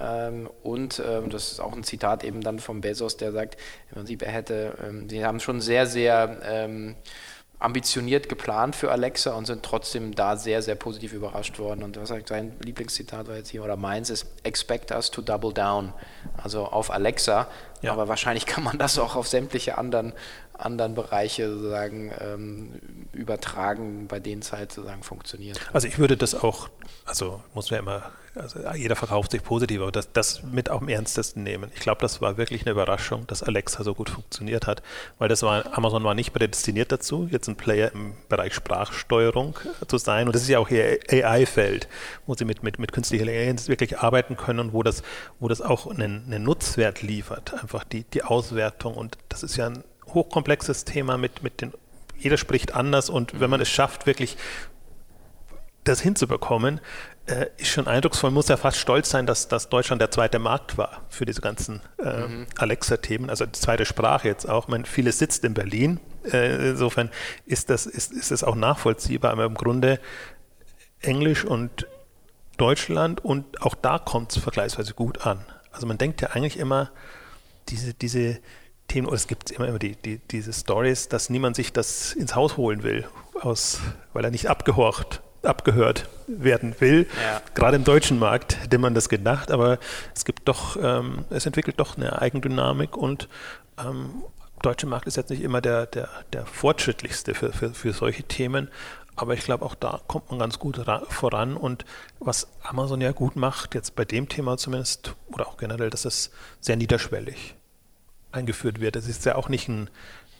[0.00, 3.58] Ähm, und ähm, das ist auch ein Zitat eben dann von Bezos, der sagt,
[3.90, 6.96] im Prinzip er hätte, ähm, sie haben schon sehr, sehr ähm,
[7.62, 11.82] ambitioniert geplant für Alexa und sind trotzdem da sehr, sehr positiv überrascht worden.
[11.82, 15.52] Und was sagt sein Lieblingszitat war jetzt hier, oder meins ist, expect us to double
[15.52, 15.92] down.
[16.42, 17.46] Also auf Alexa.
[17.80, 17.92] Ja.
[17.92, 20.12] Aber wahrscheinlich kann man das auch auf sämtliche anderen,
[20.54, 22.80] anderen Bereiche sozusagen ähm,
[23.12, 25.60] übertragen, bei denen es halt sozusagen funktioniert.
[25.72, 26.68] Also ich würde das auch,
[27.04, 30.80] also muss man ja immer also jeder verkauft sich positiv, aber das, das mit auch
[30.80, 31.70] im Ernstesten nehmen.
[31.74, 34.82] Ich glaube, das war wirklich eine Überraschung, dass Alexa so gut funktioniert hat,
[35.18, 39.98] weil das war, Amazon war nicht prädestiniert dazu, jetzt ein Player im Bereich Sprachsteuerung zu
[39.98, 40.26] sein.
[40.26, 41.88] Und das ist ja auch ihr AI-Feld,
[42.26, 45.02] wo sie mit, mit, mit künstlicher Intelligenz wirklich arbeiten können und wo das,
[45.38, 48.94] wo das auch einen, einen Nutzwert liefert, einfach die, die Auswertung.
[48.94, 51.72] Und das ist ja ein hochkomplexes Thema mit, mit den
[52.18, 54.36] jeder spricht anders und wenn man es schafft, wirklich
[55.84, 56.80] das hinzubekommen,
[57.26, 58.30] äh, ist schon eindrucksvoll.
[58.30, 61.80] Muss ja fast stolz sein, dass, dass Deutschland der zweite Markt war für diese ganzen
[61.98, 62.46] äh, mhm.
[62.56, 64.64] Alexa-Themen, also die zweite Sprache jetzt auch.
[64.64, 66.00] Ich meine, vieles sitzt in Berlin.
[66.24, 67.10] Äh, insofern
[67.46, 70.00] ist das, ist, ist das auch nachvollziehbar, aber im Grunde
[71.00, 71.86] Englisch und
[72.56, 75.44] Deutschland und auch da kommt es vergleichsweise gut an.
[75.72, 76.90] Also man denkt ja eigentlich immer,
[77.68, 78.38] diese, diese
[78.88, 82.34] Themen, oder es gibt immer, immer die, die, diese Stories, dass niemand sich das ins
[82.36, 83.06] Haus holen will,
[83.40, 83.80] aus,
[84.12, 87.06] weil er nicht abgehorcht abgehört werden will.
[87.22, 87.42] Ja.
[87.54, 89.78] Gerade im deutschen Markt hätte man das gedacht, aber
[90.14, 93.28] es gibt doch, ähm, es entwickelt doch eine Eigendynamik und
[93.78, 94.22] ähm,
[94.62, 98.68] deutsche Markt ist jetzt nicht immer der, der, der fortschrittlichste für, für, für solche Themen,
[99.14, 101.56] aber ich glaube, auch da kommt man ganz gut voran.
[101.56, 101.84] Und
[102.18, 106.30] was Amazon ja gut macht, jetzt bei dem Thema zumindest, oder auch generell, dass es
[106.60, 107.54] sehr niederschwellig
[108.32, 108.96] eingeführt wird.
[108.96, 109.90] Es ist ja auch nicht ein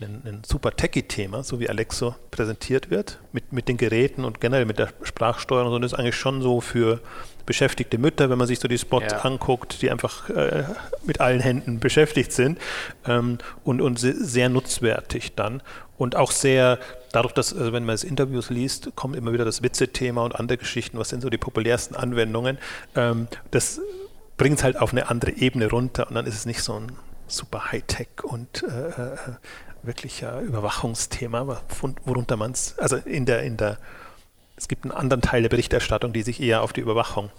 [0.03, 4.65] ein, ein super techy-Thema, so wie Alexo präsentiert wird, mit, mit den Geräten und generell
[4.65, 7.01] mit der Sprachsteuerung, sondern ist eigentlich schon so für
[7.47, 9.19] beschäftigte Mütter, wenn man sich so die Spots ja.
[9.21, 10.65] anguckt, die einfach äh,
[11.05, 12.59] mit allen Händen beschäftigt sind
[13.07, 15.63] ähm, und, und sehr nutzwertig dann
[15.99, 16.79] und auch sehr,
[17.13, 20.59] dadurch, dass, also wenn man das Interviews liest, kommt immer wieder das Witze-Thema und andere
[20.59, 22.59] Geschichten, was sind so die populärsten Anwendungen,
[22.97, 23.81] ähm, das
[24.37, 26.93] bringt es halt auf eine andere Ebene runter und dann ist es nicht so ein
[27.29, 29.17] super Hightech und äh, äh
[29.83, 31.61] wirklich ein Überwachungsthema,
[32.05, 33.79] worunter man es, also in der, in der,
[34.57, 37.31] es gibt einen anderen Teil der Berichterstattung, die sich eher auf die Überwachung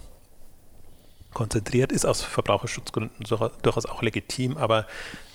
[1.32, 3.26] konzentriert, ist aus Verbraucherschutzgründen
[3.62, 4.86] durchaus auch legitim, aber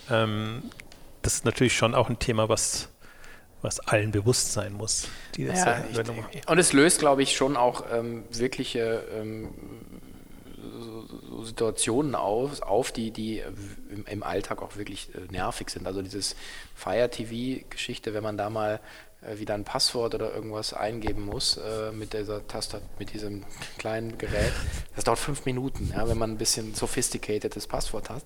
[0.10, 0.64] ähm,
[1.22, 2.90] das ist natürlich schon auch ein Thema, was,
[3.62, 5.10] was allen bewusst sein muss.
[5.38, 9.50] Ja, ich, und es löst, glaube ich, schon auch ähm, wirkliche ähm,
[11.44, 13.40] Situationen auf, auf die, die
[13.90, 15.88] im, im Alltag auch wirklich äh, nervig sind.
[15.88, 16.36] Also dieses
[16.76, 18.80] Fire TV-Geschichte, wenn man da mal
[19.22, 23.44] äh, wieder ein Passwort oder irgendwas eingeben muss äh, mit dieser Taste, mit diesem
[23.78, 24.54] kleinen Gerät.
[24.96, 28.24] Das dauert fünf Minuten, ja, wenn man ein bisschen sophisticated's Passwort hat.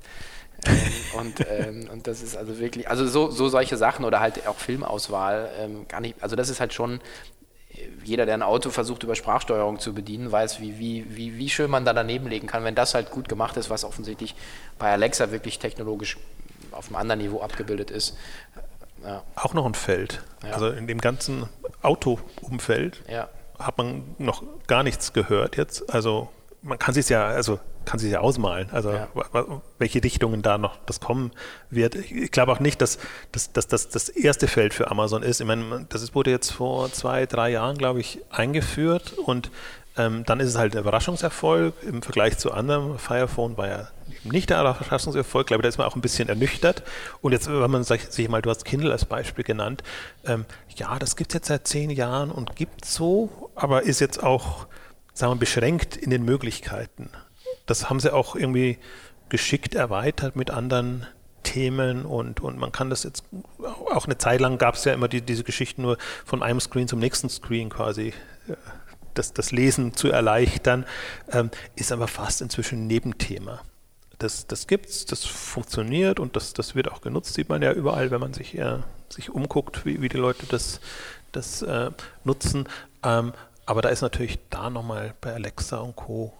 [0.66, 4.46] Ähm, und, ähm, und das ist also wirklich, also so, so solche Sachen oder halt
[4.48, 7.02] auch Filmauswahl, ähm, gar nicht, also das ist halt schon
[8.04, 11.70] jeder, der ein Auto versucht, über Sprachsteuerung zu bedienen, weiß, wie, wie, wie, wie schön
[11.70, 14.36] man da daneben legen kann, wenn das halt gut gemacht ist, was offensichtlich
[14.80, 16.18] bei Alexa wirklich technologisch
[16.72, 18.18] auf einem anderen Niveau abgebildet ist.
[19.04, 19.24] Ja.
[19.36, 20.24] Auch noch ein Feld.
[20.44, 20.52] Ja.
[20.52, 21.50] Also in dem ganzen
[21.82, 23.30] Autoumfeld ja.
[23.60, 25.94] hat man noch gar nichts gehört jetzt.
[25.94, 26.30] Also
[26.62, 29.08] man kann sich ja, also kann sich ja ausmalen, also ja.
[29.78, 31.32] welche Richtungen da noch das kommen
[31.70, 31.96] wird.
[31.96, 32.98] Ich glaube auch nicht, dass,
[33.32, 35.42] dass, dass, dass das erste Feld für Amazon ist.
[35.42, 39.52] Ich meine, das wurde jetzt vor zwei, drei Jahren, glaube ich, eingeführt und
[39.96, 42.98] ähm, dann ist es halt ein Überraschungserfolg im Vergleich zu anderen.
[42.98, 43.88] Fire Phone war ja
[44.24, 46.84] nicht der Überraschungserfolg, glaube ich, da ist man auch ein bisschen ernüchtert.
[47.22, 49.84] Und jetzt, wenn man sich mal, du hast Kindle als Beispiel genannt,
[50.26, 54.24] ähm, ja, das gibt es jetzt seit zehn Jahren und gibt so, aber ist jetzt
[54.24, 54.66] auch
[55.14, 57.10] sagen wir, beschränkt in den Möglichkeiten.
[57.66, 58.78] Das haben sie auch irgendwie
[59.30, 61.08] geschickt erweitert mit anderen
[61.44, 63.24] Themen und, und man kann das jetzt,
[63.60, 66.88] auch eine Zeit lang gab es ja immer die, diese Geschichten nur von einem Screen
[66.88, 68.14] zum nächsten Screen quasi,
[68.48, 68.56] äh,
[69.14, 70.86] das, das Lesen zu erleichtern,
[71.32, 73.62] ähm, ist aber fast inzwischen ein Nebenthema.
[74.18, 78.10] Das, das es, das funktioniert und das, das wird auch genutzt, sieht man ja überall,
[78.10, 80.80] wenn man sich, äh, sich umguckt, wie, wie die Leute das,
[81.32, 81.92] das äh,
[82.24, 82.68] nutzen.
[83.04, 83.34] Ähm,
[83.66, 86.34] aber da ist natürlich da nochmal bei Alexa und Co.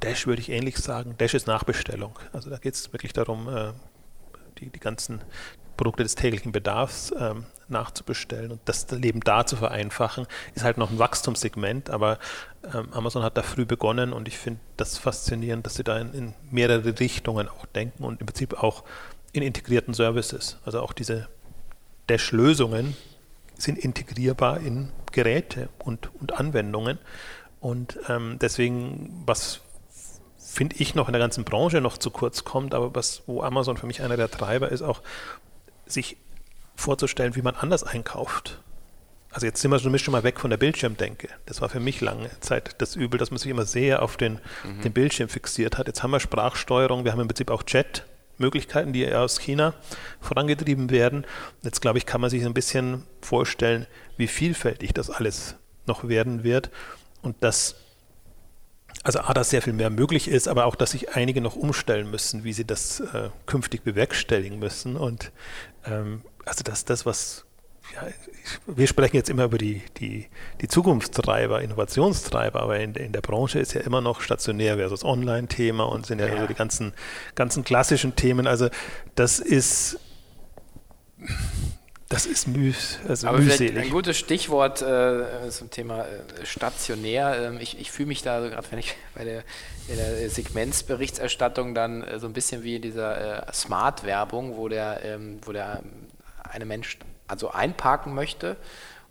[0.00, 1.14] Dash würde ich ähnlich sagen.
[1.18, 2.18] Dash ist Nachbestellung.
[2.32, 3.72] Also da geht es wirklich darum, äh,
[4.58, 5.22] die, die ganzen
[5.76, 10.90] Produkte des täglichen Bedarfs ähm, nachzubestellen und das Leben da zu vereinfachen, ist halt noch
[10.90, 12.18] ein Wachstumssegment, aber
[12.72, 16.14] ähm, Amazon hat da früh begonnen und ich finde das faszinierend, dass sie da in,
[16.14, 18.84] in, mehrere Richtungen auch denken und im Prinzip auch
[19.32, 20.58] in integrierten Services.
[20.64, 21.28] Also auch diese
[22.08, 22.96] Dash-Lösungen
[23.58, 26.98] sind integrierbar in Geräte und, und Anwendungen
[27.60, 29.60] und ähm, deswegen, was
[30.46, 33.76] finde ich, noch in der ganzen Branche noch zu kurz kommt, aber was, wo Amazon
[33.76, 35.02] für mich einer der Treiber ist, auch
[35.86, 36.16] sich
[36.76, 38.60] vorzustellen, wie man anders einkauft.
[39.30, 41.28] Also jetzt sind wir schon, schon mal weg von der Bildschirmdenke.
[41.44, 44.40] Das war für mich lange Zeit das Übel, dass man sich immer sehr auf den,
[44.64, 44.82] mhm.
[44.82, 45.88] den Bildschirm fixiert hat.
[45.88, 49.74] Jetzt haben wir Sprachsteuerung, wir haben im Prinzip auch Chat-Möglichkeiten, die aus China
[50.20, 51.26] vorangetrieben werden.
[51.62, 55.56] Jetzt glaube ich, kann man sich ein bisschen vorstellen, wie vielfältig das alles
[55.86, 56.70] noch werden wird
[57.20, 57.76] und dass
[59.06, 62.10] also A, dass sehr viel mehr möglich ist, aber auch, dass sich einige noch umstellen
[62.10, 64.96] müssen, wie sie das äh, künftig bewerkstelligen müssen.
[64.96, 65.30] Und
[65.84, 67.44] ähm, also dass das, was
[67.94, 68.08] ja,
[68.66, 70.26] wir sprechen jetzt immer über die, die,
[70.60, 75.84] die Zukunftstreiber, Innovationstreiber, aber in, in, der Branche ist ja immer noch stationär versus Online-Thema
[75.84, 76.32] und sind ja, ja.
[76.34, 76.92] Also die ganzen,
[77.36, 78.48] ganzen klassischen Themen.
[78.48, 78.70] Also
[79.14, 80.00] das ist
[82.08, 83.76] das ist müß, also Aber mühselig.
[83.76, 87.36] Ein gutes Stichwort äh, zum Thema äh, stationär.
[87.40, 89.42] Ähm, ich, ich fühle mich da so gerade, wenn ich bei der,
[89.88, 95.40] der Segmentsberichterstattung dann äh, so ein bisschen wie in dieser äh, Smart-Werbung, wo der, ähm,
[95.42, 95.82] wo der
[96.44, 98.56] eine Mensch also einparken möchte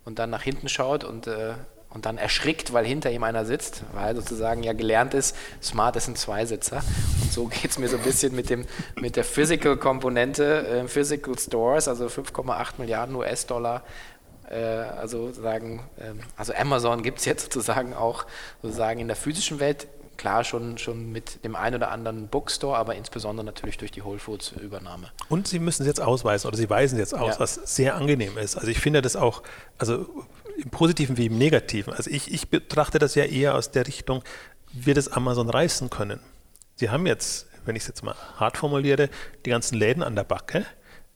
[0.05, 1.55] und dann nach hinten schaut und äh,
[1.95, 6.09] und dann erschrickt, weil hinter ihm einer sitzt, weil sozusagen ja gelernt ist, Smart ist
[6.09, 6.83] ein Zweisitzer.
[7.23, 8.65] Und so geht es mir so ein bisschen mit, dem,
[8.99, 13.81] mit der Physical-Komponente, äh, Physical Stores, also 5,8 Milliarden US-Dollar.
[14.49, 18.25] Äh, also sagen, äh, also Amazon gibt es jetzt sozusagen auch
[18.61, 22.95] sozusagen in der physischen Welt klar schon, schon mit dem einen oder anderen Bookstore, aber
[22.95, 25.11] insbesondere natürlich durch die Whole Foods Übernahme.
[25.29, 27.39] Und sie müssen es jetzt ausweisen oder sie weisen jetzt aus, ja.
[27.39, 28.57] was sehr angenehm ist.
[28.57, 29.43] Also ich finde das auch,
[29.77, 30.05] also
[30.57, 31.93] im Positiven wie im Negativen.
[31.93, 34.23] Also ich, ich betrachte das ja eher aus der Richtung,
[34.71, 36.19] wird es Amazon reißen können.
[36.75, 39.09] Sie haben jetzt, wenn ich es jetzt mal hart formuliere,
[39.45, 40.65] die ganzen Läden an der Backe.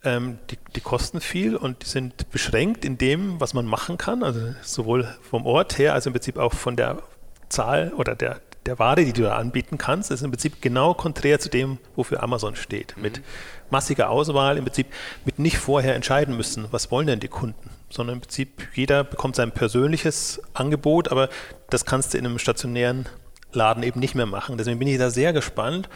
[0.02, 4.24] Ähm, die, die, kosten viel und die sind beschränkt in dem, was man machen kann,
[4.24, 7.04] also sowohl vom Ort her als im Prinzip auch von der
[7.50, 10.10] Zahl oder der, der Ware, die du da anbieten kannst.
[10.10, 12.96] Das ist im Prinzip genau konträr zu dem, wofür Amazon steht.
[12.96, 13.04] Mhm.
[13.04, 13.22] Mit
[13.70, 14.88] massiger Auswahl, im Prinzip
[15.26, 19.36] mit nicht vorher entscheiden müssen, was wollen denn die Kunden sondern im Prinzip jeder bekommt
[19.36, 21.30] sein persönliches Angebot, aber
[21.70, 23.08] das kannst du in einem stationären
[23.52, 24.58] Laden eben nicht mehr machen.
[24.58, 25.90] Deswegen bin ich da sehr gespannt,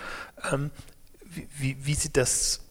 [0.51, 0.71] ähm,
[1.57, 2.61] wie, wie, sie das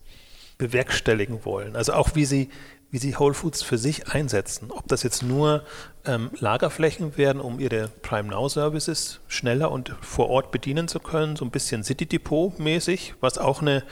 [0.58, 1.76] bewerkstelligen wollen.
[1.76, 2.48] Also auch wie sie,
[2.90, 4.70] wie sie Whole Foods für sich einsetzen.
[4.70, 5.64] Ob das jetzt nur
[6.04, 11.36] ähm, Lagerflächen werden, um ihre Prime Now Services schneller und vor Ort bedienen zu können,
[11.36, 13.84] so ein bisschen City Depot mäßig, was auch eine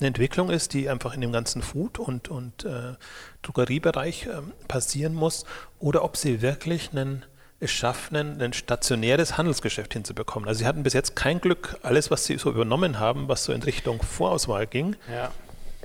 [0.00, 2.94] eine Entwicklung ist, die einfach in dem ganzen Food- und, und äh,
[3.42, 5.44] Drogeriebereich äh, passieren muss,
[5.78, 7.24] oder ob sie wirklich einen,
[7.60, 10.48] es schaffen, ein stationäres Handelsgeschäft hinzubekommen.
[10.48, 13.52] Also sie hatten bis jetzt kein Glück, alles, was sie so übernommen haben, was so
[13.52, 15.30] in Richtung Vorauswahl ging, ja.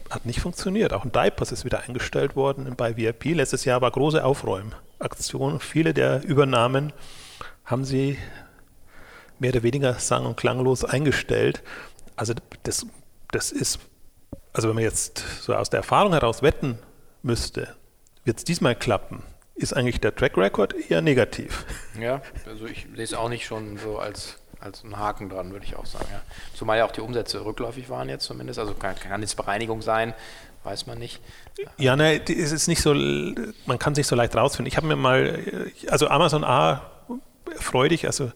[0.10, 0.93] hat nicht funktioniert.
[0.93, 3.25] Auch ein Diapers ist wieder eingestellt worden bei VIP.
[3.25, 5.60] Letztes Jahr war große Aufräumaktion.
[5.60, 6.93] Viele der Übernahmen
[7.65, 8.17] haben sie
[9.39, 11.62] mehr oder weniger sang- und klanglos eingestellt.
[12.15, 12.86] Also das,
[13.32, 13.80] das ist
[14.56, 16.80] also wenn man jetzt so aus der Erfahrung heraus wetten
[17.22, 17.76] müsste,
[18.24, 19.22] wird es diesmal klappen,
[19.56, 21.65] ist eigentlich der Track Record eher negativ.
[22.00, 25.76] Ja, also ich lese auch nicht schon so als, als einen Haken dran, würde ich
[25.76, 26.08] auch sagen.
[26.12, 26.22] Ja.
[26.54, 28.60] Zumal ja auch die Umsätze rückläufig waren jetzt zumindest.
[28.60, 30.13] Also kann, kann jetzt Bereinigung sein,
[30.63, 31.22] weiß man nicht.
[31.78, 34.68] Ja, ne, es ist nicht so, man kann sich so leicht rausfinden.
[34.68, 36.82] Ich habe mir mal, also Amazon A,
[37.60, 38.32] freudig, also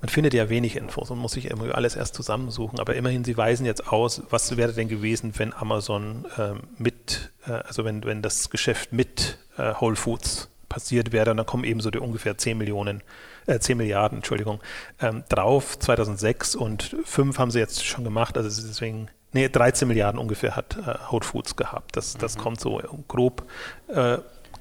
[0.00, 2.78] man findet ja wenig Infos und muss sich irgendwie alles erst zusammensuchen.
[2.78, 7.52] Aber immerhin, sie weisen jetzt aus, was wäre denn gewesen, wenn Amazon äh, mit, äh,
[7.52, 11.80] also wenn, wenn das Geschäft mit äh, Whole Foods passiert wäre, und dann kommen eben
[11.80, 13.02] so die ungefähr 10 Millionen,
[13.46, 14.60] äh, 10 Milliarden, Entschuldigung,
[15.00, 15.78] ähm, drauf.
[15.78, 20.76] 2006 und 5 haben sie jetzt schon gemacht, also deswegen, nee, 13 Milliarden ungefähr hat
[20.76, 21.96] äh, Whole Foods gehabt.
[21.96, 22.40] Das, das mhm.
[22.40, 23.44] kommt so grob,
[23.88, 24.18] äh,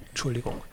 [0.10, 0.63] Entschuldigung.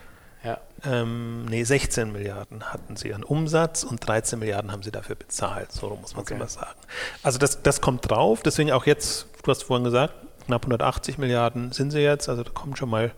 [0.44, 0.60] Ja.
[0.84, 5.72] Ähm, nee, 16 Milliarden hatten sie an Umsatz und 13 Milliarden haben sie dafür bezahlt.
[5.72, 6.34] So muss man es okay.
[6.34, 6.78] immer sagen.
[7.22, 8.42] Also das, das kommt drauf.
[8.42, 10.14] Deswegen auch jetzt, du hast vorhin gesagt,
[10.46, 12.28] knapp 180 Milliarden sind sie jetzt.
[12.28, 13.12] Also da kommen schon mal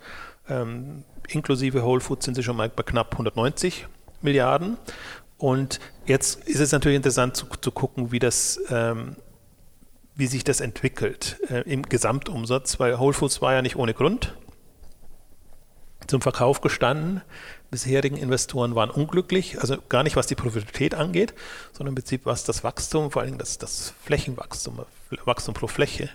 [0.49, 3.89] ähm, inklusive Whole Foods sind sie schon mal bei knapp 190
[4.23, 4.79] Milliarden.
[5.37, 9.17] Und jetzt ist es natürlich interessant zu, zu gucken, wie das ähm,
[10.15, 14.35] wie sich das entwickelt äh, im Gesamtumsatz, weil Whole Foods war ja nicht ohne Grund
[16.07, 17.23] zum Verkauf gestanden.
[17.71, 21.35] Bisherigen Investoren waren unglücklich, also gar nicht was die Profitabilität angeht,
[21.73, 24.85] sondern im Prinzip was das Wachstum, vor allem das, das Flächenwachstum,
[25.25, 26.09] Wachstum pro Fläche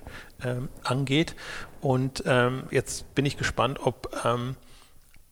[0.43, 1.35] ähm, angeht.
[1.81, 4.55] Und ähm, jetzt bin ich gespannt, ob ähm,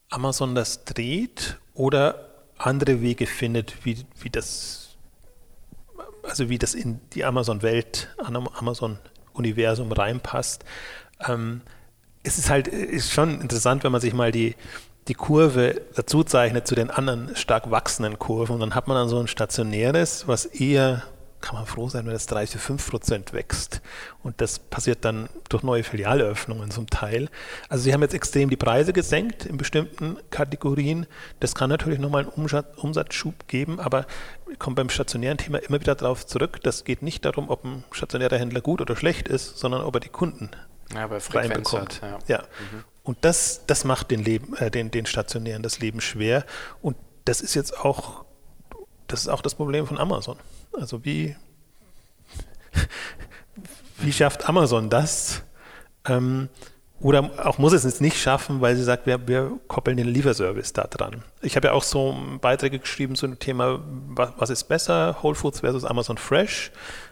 [0.10, 4.98] Amazon das dreht oder andere Wege findet, wie, wie das,
[6.24, 10.66] also wie das in die Amazon-Welt, Amazon-Universum reinpasst.
[12.24, 14.56] Es ist halt ist schon interessant, wenn man sich mal die,
[15.08, 18.54] die Kurve dazu zeichnet zu den anderen stark wachsenden Kurven.
[18.54, 21.04] Und dann hat man dann so ein stationäres, was eher,
[21.42, 23.82] kann man froh sein, wenn das 3, 4, 5 Prozent wächst.
[24.22, 27.30] Und das passiert dann durch neue Filialöffnungen zum Teil.
[27.70, 31.08] Also sie haben jetzt extrem die Preise gesenkt in bestimmten Kategorien.
[31.40, 34.06] Das kann natürlich nochmal einen Umsatzschub geben, aber
[34.60, 36.60] kommt beim stationären Thema immer wieder darauf zurück.
[36.64, 40.02] Das geht nicht darum, ob ein stationärer Händler gut oder schlecht ist, sondern ob er
[40.02, 40.52] die Kunden
[40.94, 42.02] ja, reinbekommt.
[42.02, 42.38] Hat, ja.
[42.38, 42.42] ja.
[42.42, 42.84] Mhm.
[43.04, 46.46] Und das, das macht den, Leben, äh, den, den Stationären das Leben schwer.
[46.82, 48.26] Und das ist jetzt auch,
[49.08, 50.38] das ist auch das Problem von Amazon.
[50.74, 51.36] Also wie,
[53.98, 55.42] wie schafft Amazon das?
[56.06, 56.50] Ähm,
[57.02, 60.74] oder auch muss es es nicht schaffen, weil sie sagt, wir, wir koppeln den Lieferservice
[60.74, 61.24] da dran.
[61.42, 65.36] Ich habe ja auch so Beiträge geschrieben zu dem Thema, was, was ist besser, Whole
[65.36, 66.72] Foods versus Amazon Fresh.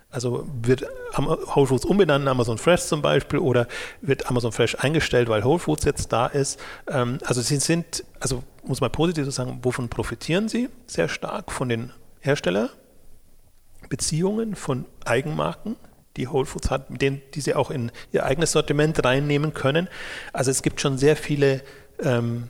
[0.09, 0.85] Also wird
[1.17, 3.67] Whole Foods umbenannt in Amazon Fresh zum Beispiel oder
[4.01, 6.57] wird Amazon Fresh eingestellt, weil Whole Foods jetzt da ist.
[6.87, 11.51] Ähm, also sie sind, also muss man positiv sagen, wovon profitieren sie sehr stark?
[11.51, 11.91] Von den
[12.21, 15.75] Herstellerbeziehungen, von Eigenmarken,
[16.15, 19.89] die Whole Foods hat, mit denen, die sie auch in ihr eigenes Sortiment reinnehmen können.
[20.31, 21.61] Also es gibt schon sehr viele
[22.01, 22.47] ähm,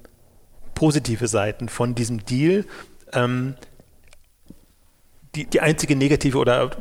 [0.75, 2.65] positive Seiten von diesem Deal.
[3.13, 3.55] Ähm,
[5.35, 6.71] die, die einzige negative oder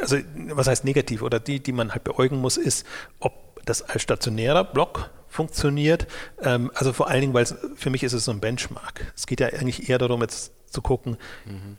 [0.00, 0.16] also
[0.50, 2.86] was heißt negativ oder die, die man halt beäugen muss, ist,
[3.20, 6.06] ob das als stationärer Block funktioniert.
[6.42, 9.12] Ähm, also vor allen Dingen, weil für mich ist es so ein Benchmark.
[9.14, 11.76] Es geht ja eigentlich eher darum, jetzt zu gucken, mhm.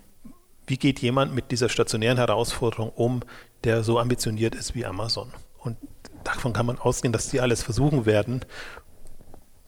[0.67, 3.21] wie geht jemand mit dieser stationären Herausforderung um,
[3.63, 5.31] der so ambitioniert ist wie Amazon.
[5.59, 5.77] Und
[6.23, 8.45] davon kann man ausgehen, dass die alles versuchen werden,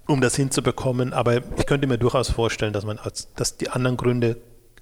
[0.08, 1.14] um das hinzubekommen.
[1.14, 4.38] Aber ich könnte mir durchaus vorstellen, dass man als, dass die anderen Gründe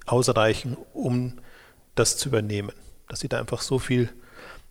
[0.06, 1.38] ausreichen, um
[1.94, 2.72] das zu übernehmen
[3.10, 4.08] dass sie da einfach so viel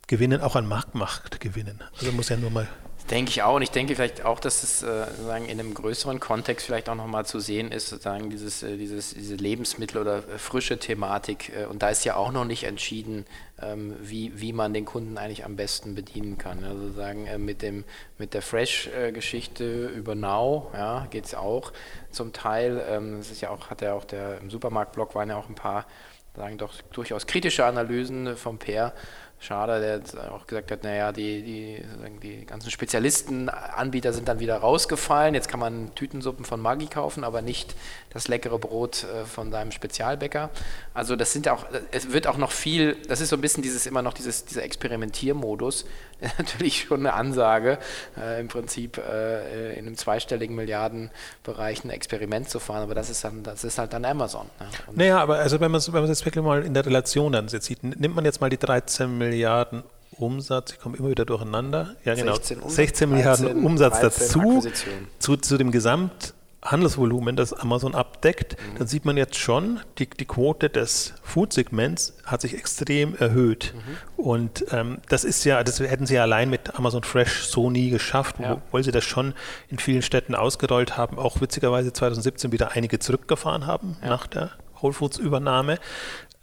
[0.08, 1.82] gewinnen, auch an Marktmacht gewinnen.
[1.98, 2.66] Also muss ja nur mal
[3.10, 3.56] Denke ich auch.
[3.56, 6.94] Und ich denke vielleicht auch, dass es äh, sozusagen in einem größeren Kontext vielleicht auch
[6.94, 11.50] nochmal zu sehen ist, sozusagen dieses, äh, dieses, diese Lebensmittel- oder äh, frische Thematik.
[11.56, 13.26] Äh, und da ist ja auch noch nicht entschieden,
[13.60, 16.62] ähm, wie, wie man den Kunden eigentlich am besten bedienen kann.
[16.62, 17.84] Also sozusagen äh, mit, dem,
[18.18, 21.72] mit der Fresh-Geschichte über Now ja, geht es auch
[22.12, 22.80] zum Teil.
[22.88, 25.56] Ähm, das ist ja auch, hat ja auch der im Supermarkt-Blog waren ja auch ein
[25.56, 25.86] paar
[26.40, 28.92] sagen doch durchaus kritische Analysen vom Peer
[29.42, 31.82] Schade, der jetzt auch gesagt hat, naja, die, die,
[32.22, 35.32] die ganzen Spezialistenanbieter sind dann wieder rausgefallen.
[35.34, 37.74] Jetzt kann man Tütensuppen von Maggi kaufen, aber nicht
[38.12, 40.50] das leckere Brot äh, von seinem Spezialbäcker.
[40.94, 43.86] Also das sind auch, es wird auch noch viel, das ist so ein bisschen dieses
[43.86, 45.86] immer noch dieses, dieser Experimentiermodus.
[46.38, 47.78] Natürlich schon eine Ansage,
[48.18, 53.24] äh, im Prinzip äh, in einem zweistelligen Milliardenbereich ein Experiment zu fahren, aber das ist
[53.24, 54.46] dann, das ist halt dann Amazon.
[54.60, 54.66] Ja.
[54.92, 57.82] naja, aber also wenn man es wenn jetzt wirklich mal in der Relation dann sieht,
[57.82, 59.84] nimmt man jetzt mal die 13 Millionen Milliarden
[60.18, 61.94] Umsatz, ich komme immer wieder durcheinander.
[62.04, 62.34] Ja, genau.
[62.34, 64.70] 16, 16 Milliarden 13, Umsatz 13 dazu,
[65.18, 65.70] zu, zu dem
[66.60, 68.78] Gesamthandelsvolumen, das Amazon abdeckt, mhm.
[68.78, 73.74] dann sieht man jetzt schon, die, die Quote des Food-Segments hat sich extrem erhöht.
[73.74, 74.22] Mhm.
[74.22, 77.90] Und ähm, das ist ja, das hätten sie ja allein mit Amazon Fresh so nie
[77.90, 78.52] geschafft, ja.
[78.52, 79.34] obwohl sie das schon
[79.68, 84.08] in vielen Städten ausgerollt haben, auch witzigerweise 2017 wieder einige zurückgefahren haben ja.
[84.08, 85.78] nach der Whole Foods-Übernahme.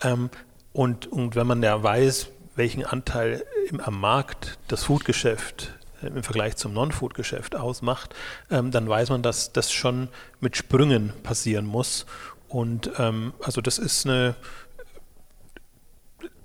[0.02, 0.30] Ähm,
[0.74, 6.56] und, und wenn man ja weiß, welchen Anteil im, am Markt das Foodgeschäft im Vergleich
[6.56, 8.14] zum Non-Food-Geschäft ausmacht,
[8.52, 12.06] ähm, dann weiß man, dass das schon mit Sprüngen passieren muss.
[12.48, 14.36] Und ähm, also das ist eine,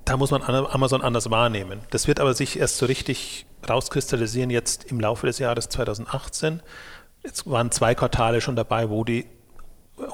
[0.04, 1.80] da muss man Amazon anders wahrnehmen.
[1.90, 6.60] Das wird aber sich erst so richtig rauskristallisieren jetzt im Laufe des Jahres 2018.
[7.22, 9.26] Jetzt waren zwei Quartale schon dabei, wo die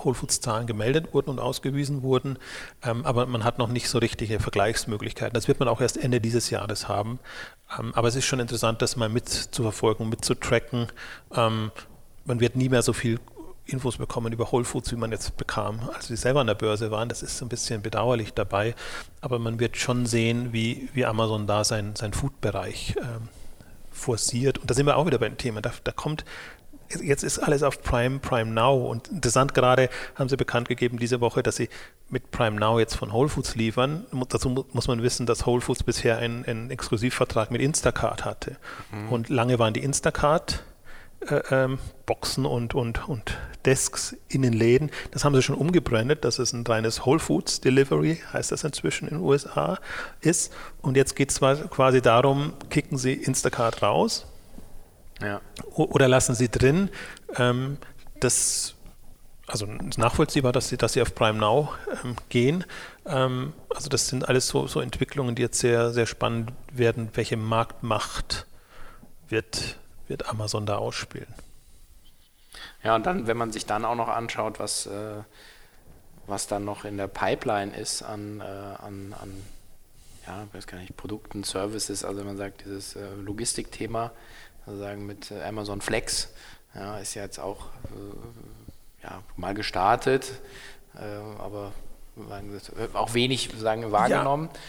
[0.04, 2.38] Whole Foods Zahlen gemeldet wurden und ausgewiesen wurden,
[2.82, 5.34] ähm, aber man hat noch nicht so richtige Vergleichsmöglichkeiten.
[5.34, 7.18] Das wird man auch erst Ende dieses Jahres haben.
[7.78, 10.88] Ähm, aber es ist schon interessant, das mal mitzuverfolgen, mitzutracken.
[11.34, 11.70] Ähm,
[12.24, 13.18] man wird nie mehr so viel
[13.68, 16.90] Infos bekommen über Whole Foods, wie man jetzt bekam, als sie selber an der Börse
[16.90, 17.08] waren.
[17.08, 18.74] Das ist ein bisschen bedauerlich dabei.
[19.20, 23.28] Aber man wird schon sehen, wie, wie Amazon da sein, sein Food-Bereich ähm,
[23.90, 24.58] forciert.
[24.58, 25.60] Und da sind wir auch wieder beim Thema.
[25.60, 26.24] Da, da kommt
[27.02, 28.86] jetzt ist alles auf Prime, Prime Now.
[28.86, 31.68] Und interessant gerade haben sie bekannt gegeben diese Woche, dass sie
[32.08, 34.06] mit Prime Now jetzt von Whole Foods liefern.
[34.28, 38.56] Dazu muss man wissen, dass Whole Foods bisher einen, einen Exklusivvertrag mit Instacart hatte.
[38.92, 39.12] Mhm.
[39.12, 40.62] Und lange waren die Instacart
[41.20, 44.90] äh, ähm, Boxen und, und, und Desks in den Läden.
[45.10, 46.24] Das haben sie schon umgebrandet.
[46.24, 49.78] Das ist ein reines Whole Foods Delivery, heißt das inzwischen in den USA
[50.20, 50.52] ist.
[50.80, 54.26] Und jetzt geht es quasi darum, kicken sie Instacart raus
[55.20, 55.40] ja.
[55.74, 56.90] Oder lassen Sie drin,
[57.36, 57.78] ähm,
[58.20, 58.74] das
[59.48, 59.66] also
[59.96, 61.72] nachvollziehbar, dass sie, dass sie auf Prime Now
[62.04, 62.64] ähm, gehen.
[63.06, 67.08] Ähm, also das sind alles so, so, Entwicklungen, die jetzt sehr, sehr spannend werden.
[67.14, 68.46] Welche Marktmacht
[69.28, 71.32] wird, wird Amazon da ausspielen?
[72.84, 75.22] Ja, und dann, wenn man sich dann auch noch anschaut, was, äh,
[76.26, 79.42] was dann noch in der Pipeline ist an, äh, an, an
[80.26, 84.12] ja, weiß gar nicht, Produkten, Services, also wenn man sagt, dieses äh, Logistikthema,
[84.68, 86.28] sozusagen mit äh, Amazon Flex.
[86.74, 90.32] Ja, ist ja jetzt auch äh, ja, mal gestartet,
[90.94, 91.72] äh, aber
[92.94, 94.50] auch wenig sagen, wahrgenommen.
[94.52, 94.60] Ja.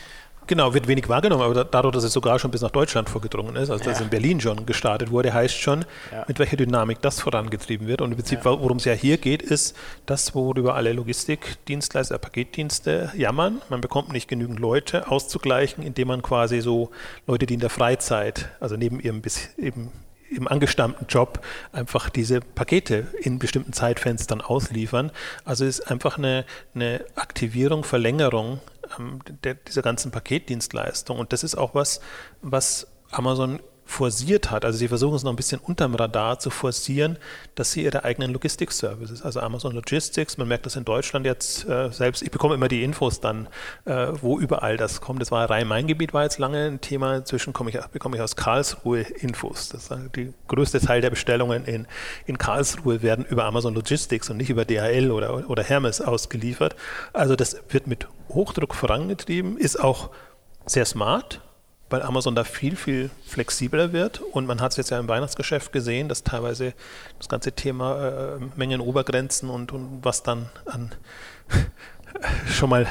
[0.49, 3.69] Genau, wird wenig wahrgenommen, aber dadurch, dass es sogar schon bis nach Deutschland vorgedrungen ist,
[3.69, 4.05] also dass ja.
[4.05, 6.25] in Berlin schon gestartet wurde, heißt schon, ja.
[6.27, 8.01] mit welcher Dynamik das vorangetrieben wird.
[8.01, 8.45] Und im Prinzip, ja.
[8.45, 9.77] worum es ja hier geht, ist
[10.07, 13.61] das, worüber alle Logistikdienstleister, Paketdienste jammern.
[13.69, 16.89] Man bekommt nicht genügend Leute auszugleichen, indem man quasi so
[17.27, 19.91] Leute, die in der Freizeit, also neben ihrem bis eben
[20.31, 25.11] im angestammten Job einfach diese Pakete in bestimmten Zeitfenstern ausliefern.
[25.45, 26.43] Also ist einfach eine,
[26.73, 28.59] eine Aktivierung, Verlängerung
[28.97, 31.19] ähm, der, dieser ganzen Paketdienstleistung.
[31.19, 31.99] Und das ist auch was,
[32.41, 33.59] was Amazon
[33.89, 34.65] forciert hat.
[34.65, 37.17] Also sie versuchen es noch ein bisschen unterm Radar zu forcieren,
[37.55, 41.91] dass sie ihre eigenen Logistik-Services, also Amazon Logistics, man merkt das in Deutschland jetzt äh,
[41.91, 43.47] selbst, ich bekomme immer die Infos dann,
[43.85, 45.21] äh, wo überall das kommt.
[45.21, 49.01] Das war Rhein-Main-Gebiet, war jetzt lange ein Thema, inzwischen komme ich, bekomme ich aus Karlsruhe
[49.01, 49.69] Infos.
[49.69, 51.87] Das ist die größte Teil der Bestellungen in,
[52.27, 56.75] in Karlsruhe werden über Amazon Logistics und nicht über DHL oder, oder Hermes ausgeliefert.
[57.11, 60.11] Also das wird mit Hochdruck vorangetrieben, ist auch
[60.67, 61.41] sehr smart,
[61.89, 64.21] weil Amazon da viel, viel flexibler wird.
[64.21, 66.73] Und man hat es jetzt ja im Weihnachtsgeschäft gesehen, dass teilweise
[67.17, 70.91] das ganze Thema äh, Mengenobergrenzen und, und was dann an
[72.47, 72.87] schon mal,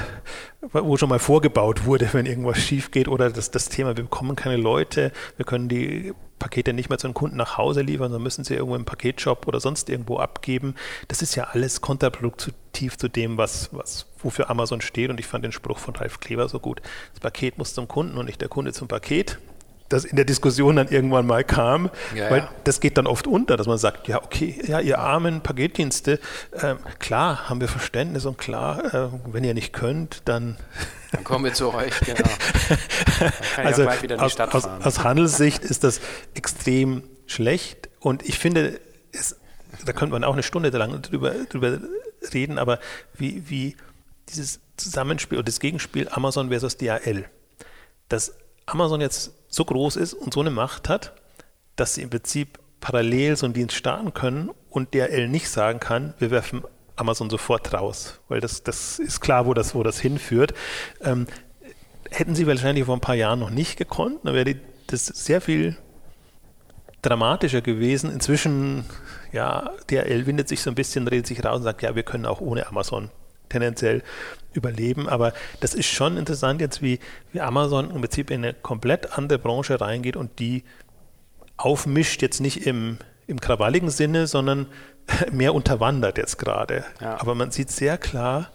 [0.73, 4.37] wo schon mal vorgebaut wurde, wenn irgendwas schief geht oder das, das Thema, wir bekommen
[4.37, 8.23] keine Leute, wir können die Pakete nicht mehr zu den Kunden nach Hause liefern, sondern
[8.23, 10.75] müssen sie irgendwo im Paketshop oder sonst irgendwo abgeben.
[11.09, 15.11] Das ist ja alles kontraproduktiv zu dem, was, was, wofür Amazon steht.
[15.11, 16.81] Und ich fand den Spruch von Ralf Kleber so gut.
[17.13, 19.39] Das Paket muss zum Kunden und nicht der Kunde zum Paket
[19.89, 22.51] das in der Diskussion dann irgendwann mal kam, ja, weil ja.
[22.65, 26.21] das geht dann oft unter, dass man sagt, ja, okay, ja, ihr armen Paketdienste,
[26.53, 30.57] äh, klar, haben wir Verständnis und klar, äh, wenn ihr nicht könnt, dann
[31.13, 32.29] dann kommen wir zu euch, genau.
[33.57, 33.89] also
[34.19, 36.01] aus, aus, aus, Handelssicht ist das
[36.35, 38.79] extrem schlecht und ich finde,
[39.13, 39.37] es,
[39.87, 41.79] da könnte man auch eine Stunde lang drüber, drüber
[42.35, 42.79] reden, aber
[43.15, 43.77] wie, wie
[44.31, 47.25] dieses Zusammenspiel oder das Gegenspiel Amazon versus DHL,
[48.09, 48.35] dass
[48.67, 51.15] Amazon jetzt so groß ist und so eine Macht hat,
[51.77, 56.15] dass sie im Prinzip parallel so einen Dienst starten können und DHL nicht sagen kann,
[56.19, 56.63] wir werfen
[56.97, 60.55] Amazon sofort raus, weil das, das ist klar, wo das, wo das hinführt.
[61.01, 61.27] Ähm,
[62.11, 64.57] hätten sie wahrscheinlich vor ein paar Jahren noch nicht gekonnt, dann wäre
[64.87, 65.77] das sehr viel
[67.03, 68.11] dramatischer gewesen.
[68.11, 68.85] Inzwischen,
[69.33, 72.27] ja, DHL windet sich so ein bisschen, redet sich raus und sagt, ja, wir können
[72.27, 73.11] auch ohne Amazon
[73.49, 74.03] tendenziell
[74.53, 75.09] überleben.
[75.09, 76.99] Aber das ist schon interessant jetzt, wie,
[77.33, 80.65] wie Amazon im Prinzip in eine komplett andere Branche reingeht und die
[81.57, 84.67] aufmischt, jetzt nicht im, im krawalligen Sinne, sondern
[85.33, 86.85] mehr unterwandert jetzt gerade.
[87.01, 87.21] Ja.
[87.21, 88.51] Aber man sieht sehr klar,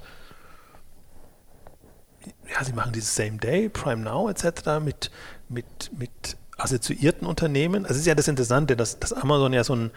[2.52, 4.80] ja, sie machen dieses Same Day, Prime Now etc.
[4.82, 5.12] mit,
[5.50, 7.84] mit, mit assoziierten Unternehmen.
[7.86, 9.92] Also es ist ja das Interessante, dass, dass Amazon ja so, ein,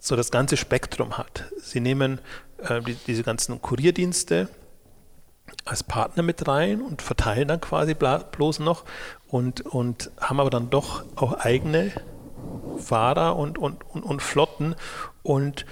[0.00, 1.44] so das ganze Spektrum hat.
[1.58, 2.20] Sie nehmen
[2.58, 4.48] äh, die, diese ganzen Kurierdienste
[5.64, 8.84] als Partner mit rein und verteilen dann quasi bloß noch
[9.28, 11.92] und, und haben aber dann doch auch eigene
[12.78, 14.74] Fahrer und, und, und, und Flotten
[15.22, 15.66] und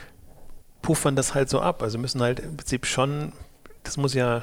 [0.83, 1.83] puffern das halt so ab.
[1.83, 3.33] Also müssen halt im Prinzip schon,
[3.83, 4.43] das muss ja,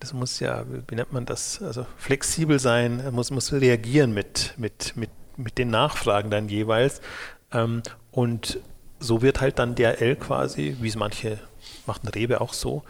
[0.00, 4.96] das muss ja, wie nennt man das, also flexibel sein, muss, muss reagieren mit, mit,
[4.96, 7.00] mit, mit den Nachfragen dann jeweils.
[7.52, 8.60] Ähm, und
[9.00, 11.38] so wird halt dann DRL quasi, wie es manche
[11.86, 12.82] macht ein Rewe auch so,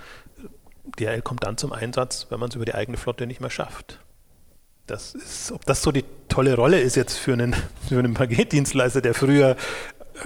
[0.98, 4.00] DRL kommt dann zum Einsatz, wenn man es über die eigene Flotte nicht mehr schafft.
[4.86, 7.54] Das ist, ob das so die tolle Rolle ist jetzt für einen,
[7.88, 9.56] für einen Paketdienstleister, der früher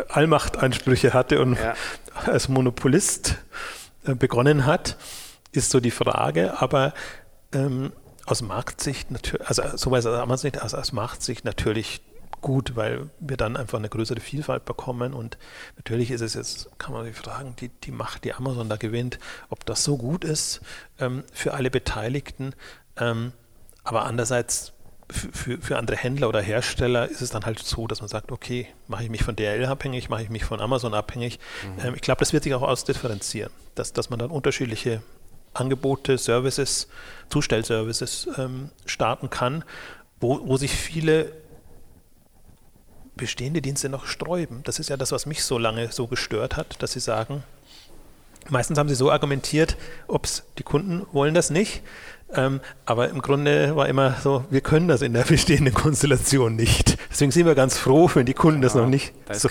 [0.09, 1.75] Allmachtansprüche hatte und, ja.
[2.27, 3.37] als Monopolist
[4.05, 4.97] äh, begonnen hat,
[5.51, 6.61] ist so die Frage.
[6.61, 6.95] Aber
[7.53, 7.93] ähm,
[8.25, 12.01] aus Marktsicht natürlich, also soweit aus nicht, also aus Marktsicht natürlich
[12.43, 15.39] gut, weil wir dann einfach eine größere Vielfalt bekommen und
[15.77, 19.19] natürlich ist es jetzt, kann man sich fragen, die, die Macht, die Amazon da gewinnt,
[19.49, 20.61] ob das so gut ist
[20.99, 22.55] ähm, für alle Beteiligten.
[22.99, 23.33] Ähm,
[23.85, 24.73] aber andererseits
[25.11, 28.67] für, für andere Händler oder Hersteller ist es dann halt so, dass man sagt, okay,
[28.89, 31.39] mache ich mich von DRL abhängig, mache ich mich von Amazon abhängig.
[31.65, 31.87] Mhm.
[31.87, 35.03] Ähm, ich glaube, das wird sich auch ausdifferenzieren, dass, dass man dann unterschiedliche
[35.55, 36.89] Angebote, Services,
[37.29, 39.65] Zustellservices ähm, starten kann,
[40.21, 41.33] wo, wo sich viele
[43.23, 44.65] bestehende Dienste noch sträuben.
[44.65, 47.45] Das ist ja das, was mich so lange so gestört hat, dass sie sagen,
[48.49, 49.77] meistens haben sie so argumentiert,
[50.09, 51.83] ob's die Kunden wollen das nicht,
[52.35, 56.99] ähm, aber im Grunde war immer so, wir können das in der bestehenden Konstellation nicht.
[57.13, 59.49] Deswegen sind wir ganz froh, wenn die Kunden ja, das noch nicht da so,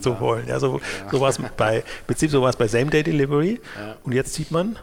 [0.00, 0.20] so da.
[0.20, 0.48] wollen.
[0.48, 1.10] Ja, so, ja.
[1.12, 3.60] so war es bei, im Prinzip so war es bei Same-Day-Delivery.
[3.78, 3.96] Ja.
[4.02, 4.80] Und jetzt sieht man,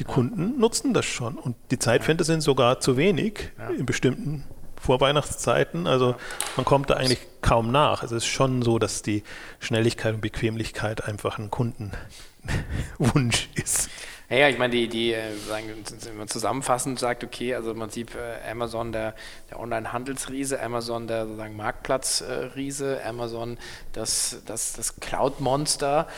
[0.00, 1.36] die Kunden nutzen das schon.
[1.36, 4.42] Und die Zeitfenster sind sogar zu wenig in bestimmten
[4.84, 5.86] Vorweihnachtszeiten.
[5.86, 6.14] Also
[6.56, 8.02] man kommt da eigentlich kaum nach.
[8.02, 9.22] Es ist schon so, dass die
[9.60, 13.88] Schnelligkeit und Bequemlichkeit einfach ein Kundenwunsch ist.
[14.30, 15.66] Ja, ich meine, die, die äh, sagen,
[16.00, 19.14] wenn man zusammenfassend sagt, okay, also im Prinzip äh, Amazon der,
[19.50, 23.58] der Online-Handelsriese, Amazon der sozusagen Marktplatzriese, Amazon
[23.92, 26.08] das, das, das Cloud-Monster,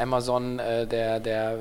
[0.00, 1.58] Amazon äh, der, der,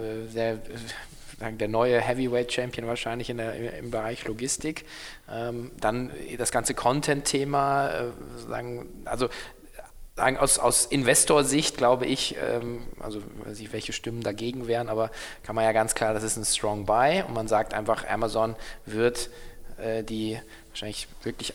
[1.54, 4.86] der der neue Heavyweight Champion wahrscheinlich in der, im Bereich Logistik.
[5.32, 8.04] Ähm, dann das ganze Content-Thema, äh,
[9.06, 9.30] also
[10.16, 15.12] sagen, aus, aus Investorsicht glaube ich, ähm, also weiß nicht, welche Stimmen dagegen wären, aber
[15.44, 18.56] kann man ja ganz klar, das ist ein Strong Buy und man sagt einfach, Amazon
[18.86, 19.30] wird
[19.78, 20.40] äh, die
[20.70, 21.54] wahrscheinlich wirklich,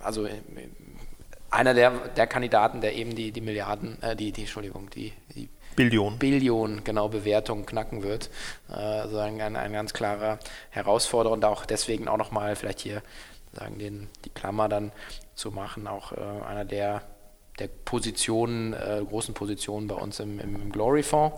[0.00, 0.32] also äh,
[1.50, 5.48] einer der, der Kandidaten, der eben die, die Milliarden, äh, die, die, Entschuldigung, die, die
[5.76, 6.18] Billion.
[6.18, 8.30] Billion, genau, Bewertung knacken wird.
[8.68, 10.38] Äh, also ein, ein ganz klarer
[10.70, 13.02] Herausforderer und auch deswegen auch nochmal vielleicht hier
[13.52, 14.92] sagen, den, die Klammer dann
[15.34, 17.02] zu machen, auch äh, einer der,
[17.58, 21.36] der Positionen, äh, großen Positionen bei uns im, im, im Glory Fonds.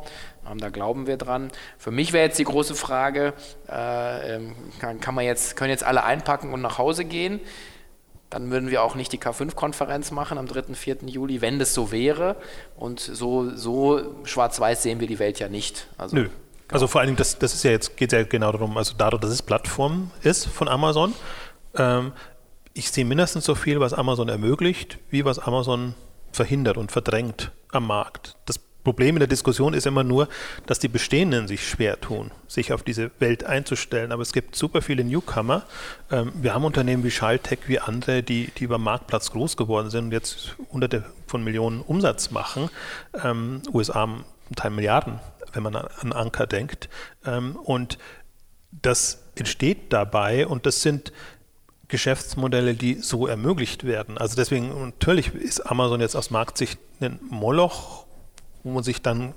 [0.50, 1.50] Ähm, da glauben wir dran.
[1.78, 3.34] Für mich wäre jetzt die große Frage,
[3.68, 7.40] äh, ähm, kann, kann man jetzt, können jetzt alle einpacken und nach Hause gehen?
[8.30, 10.74] Dann würden wir auch nicht die K5-Konferenz machen am 3.
[10.74, 10.98] 4.
[11.06, 12.36] Juli, wenn das so wäre.
[12.76, 15.86] Und so, so schwarz-weiß sehen wir die Welt ja nicht.
[15.98, 16.22] Also, Nö.
[16.22, 16.34] Genau.
[16.72, 19.20] Also vor allen Dingen, das, das ist ja jetzt, geht ja genau darum, also dadurch,
[19.20, 21.12] dass es Plattform ist von Amazon,
[21.76, 22.12] ähm,
[22.72, 25.94] ich sehe mindestens so viel, was Amazon ermöglicht, wie was Amazon
[26.32, 28.34] verhindert und verdrängt am Markt.
[28.46, 30.28] Das Problem in der Diskussion ist immer nur,
[30.66, 34.12] dass die Bestehenden sich schwer tun, sich auf diese Welt einzustellen.
[34.12, 35.64] Aber es gibt super viele Newcomer.
[36.10, 40.04] Ähm, wir haben Unternehmen wie Schaltech, wie andere, die, die beim Marktplatz groß geworden sind
[40.04, 42.68] und jetzt hunderte von Millionen Umsatz machen.
[43.22, 44.24] Ähm, USA haben
[44.54, 45.18] Teil Milliarden,
[45.54, 46.90] wenn man an Anker denkt.
[47.24, 47.98] Ähm, und
[48.70, 51.12] das entsteht dabei und das sind
[51.88, 54.18] Geschäftsmodelle, die so ermöglicht werden.
[54.18, 58.03] Also deswegen, natürlich ist Amazon jetzt aus Marktsicht ein Moloch
[58.64, 59.34] wo man sich dann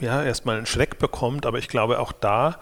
[0.00, 2.58] ja erstmal einen Schreck bekommt, aber ich glaube auch da,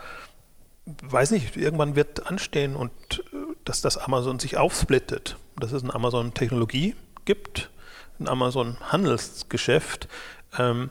[1.03, 2.93] weiß nicht, irgendwann wird anstehen und
[3.33, 6.95] äh, dass das Amazon sich aufsplittet, dass es ein Amazon Technologie
[7.25, 7.71] gibt,
[8.21, 10.09] ein Amazon Handelsgeschäft.
[10.59, 10.91] Ähm,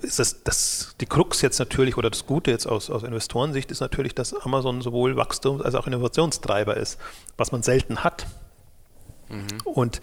[0.00, 3.80] ist das, das, die Krux jetzt natürlich oder das Gute jetzt aus, aus Investorensicht ist
[3.80, 6.98] natürlich, dass Amazon sowohl Wachstums- als auch Innovationstreiber ist,
[7.36, 8.26] was man selten hat.
[9.28, 9.46] Mhm.
[9.64, 10.00] Und,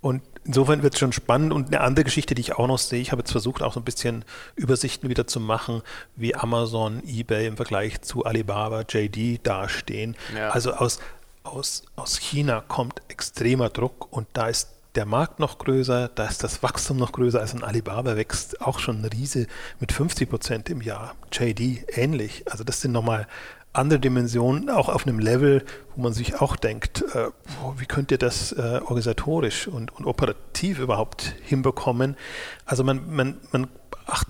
[0.00, 1.52] und insofern wird es schon spannend.
[1.52, 3.80] Und eine andere Geschichte, die ich auch noch sehe, ich habe jetzt versucht, auch so
[3.80, 4.24] ein bisschen
[4.56, 5.82] Übersichten wieder zu machen,
[6.16, 10.16] wie Amazon, eBay im Vergleich zu Alibaba, JD dastehen.
[10.36, 10.50] Ja.
[10.50, 11.00] Also aus,
[11.42, 16.44] aus, aus China kommt extremer Druck und da ist der Markt noch größer, da ist
[16.44, 19.48] das Wachstum noch größer als ein Alibaba wächst auch schon ein Riese
[19.80, 21.16] mit 50 Prozent im Jahr.
[21.32, 22.44] JD ähnlich.
[22.50, 23.26] Also das sind nochmal
[23.74, 25.64] andere Dimensionen, auch auf einem Level,
[25.94, 27.28] wo man sich auch denkt, äh,
[27.76, 32.16] wie könnt ihr das äh, organisatorisch und, und, operativ überhaupt hinbekommen?
[32.64, 33.68] Also man, man, man
[34.06, 34.24] ach,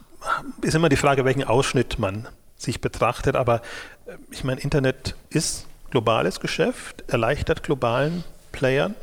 [0.63, 3.63] ist immer die Frage, welchen Ausschnitt man sich betrachtet, aber
[4.07, 8.95] äh, ich meine, Internet ist globales Geschäft, erleichtert globalen Playern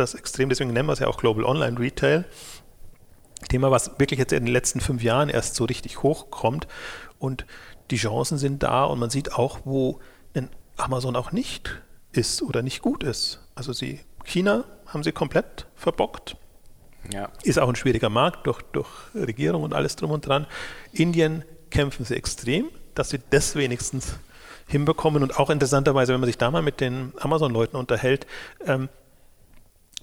[0.00, 2.24] das extrem, deswegen nennen wir es ja auch Global Online Retail.
[3.48, 6.66] Thema, was wirklich jetzt in den letzten fünf Jahren erst so richtig hochkommt
[7.18, 7.46] und
[7.90, 10.00] die Chancen sind da und man sieht auch, wo
[10.80, 11.80] Amazon auch nicht
[12.12, 13.40] ist oder nicht gut ist.
[13.54, 16.36] Also sie, China haben sie komplett verbockt.
[17.12, 17.30] Ja.
[17.42, 20.46] Ist auch ein schwieriger Markt durch, durch Regierung und alles drum und dran.
[20.92, 24.14] Indien kämpfen sie extrem, dass sie das wenigstens
[24.66, 28.26] hinbekommen und auch interessanterweise, wenn man sich da mal mit den Amazon-Leuten unterhält,
[28.66, 28.88] ähm,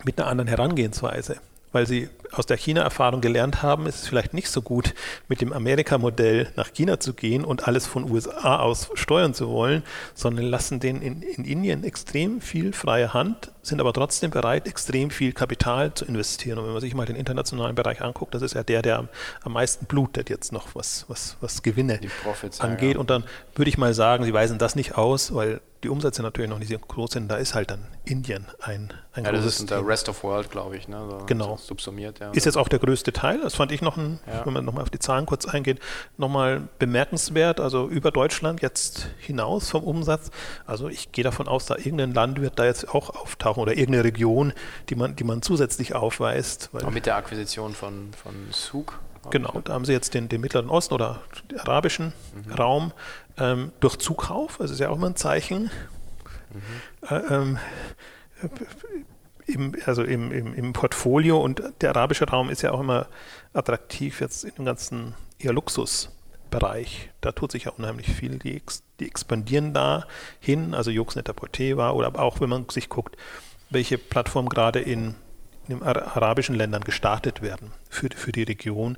[0.04, 1.38] mit einer anderen Herangehensweise.
[1.72, 4.93] Weil sie aus der China-Erfahrung gelernt haben, ist es vielleicht nicht so gut,
[5.28, 9.84] mit dem Amerika-Modell nach China zu gehen und alles von USA aus steuern zu wollen,
[10.13, 15.09] sondern lassen denen in, in Indien extrem viel freie Hand, sind aber trotzdem bereit, extrem
[15.09, 16.57] viel Kapital zu investieren.
[16.59, 19.09] Und wenn man sich mal den internationalen Bereich anguckt, das ist ja der, der am,
[19.43, 21.99] am meisten blutet jetzt noch, was, was, was Gewinne
[22.59, 22.93] angeht.
[22.95, 22.99] Ja.
[22.99, 23.24] Und dann
[23.55, 26.72] würde ich mal sagen, sie weisen das nicht aus, weil die Umsätze natürlich noch nicht
[26.72, 29.86] so groß sind, da ist halt dann Indien ein, ein ja, großes das ist der
[29.86, 31.05] Rest of World, glaube ich, ne?
[31.09, 31.57] So genau.
[31.57, 32.20] subsumiert.
[32.20, 32.32] Ja.
[32.32, 34.45] Ist jetzt auch der größte Teil, das fand ich noch, ein, ja.
[34.45, 35.80] wenn man nochmal auf die Zahlen kurz eingeht,
[36.18, 40.32] nochmal bemerkenswert, also über Deutschland jetzt hinaus vom Umsatz.
[40.65, 44.03] Also ich gehe davon aus, da irgendein Land wird da jetzt auch auftauchen oder irgendeine
[44.03, 44.53] Region,
[44.89, 46.70] die man, die man zusätzlich aufweist.
[46.72, 48.99] Weil mit der Akquisition von, von Suk
[49.30, 52.14] Genau, da haben sie jetzt den, den Mittleren Osten oder den arabischen
[52.45, 52.53] mhm.
[52.53, 52.93] Raum
[53.38, 55.70] ähm, durch Zukauf, das ist ja auch mal ein Zeichen.
[56.53, 57.10] Mhm.
[57.10, 57.60] Äh, ähm,
[59.45, 63.08] im, also im, im, im, Portfolio und der arabische Raum ist ja auch immer
[63.53, 67.10] attraktiv jetzt in dem ganzen eher Luxusbereich.
[67.22, 68.39] Da tut sich ja unheimlich viel.
[68.39, 68.62] Die,
[68.99, 70.05] die expandieren da
[70.39, 73.16] hin, also Yogsnet war oder auch wenn man sich guckt,
[73.70, 75.15] welche Plattformen gerade in
[75.68, 78.97] in den arabischen Ländern gestartet werden für, für die Region.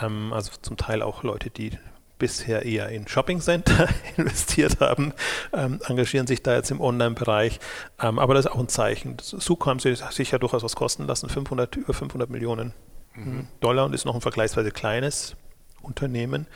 [0.00, 1.72] Ähm, also zum Teil auch Leute, die
[2.18, 5.12] bisher eher in Shopping-Center investiert haben,
[5.52, 7.58] ähm, engagieren sich da jetzt im Online-Bereich.
[8.00, 9.16] Ähm, aber das ist auch ein Zeichen.
[9.20, 12.72] Suko haben sie sich ja durchaus was kosten lassen, 500, über 500 Millionen
[13.14, 13.48] mhm.
[13.60, 15.36] Dollar und ist noch ein vergleichsweise kleines
[15.82, 16.46] Unternehmen.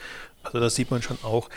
[0.43, 1.49] Also das sieht man schon auch.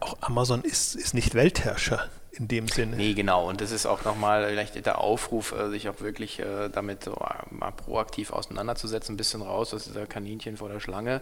[0.00, 2.96] Auch Amazon ist, ist nicht Weltherrscher in dem Sinne.
[2.96, 3.48] Nee, genau.
[3.48, 7.12] Und das ist auch nochmal vielleicht der Aufruf, äh, sich auch wirklich äh, damit so
[7.12, 11.20] äh, mal proaktiv auseinanderzusetzen, ein bisschen raus aus dieser Kaninchen vor der Schlange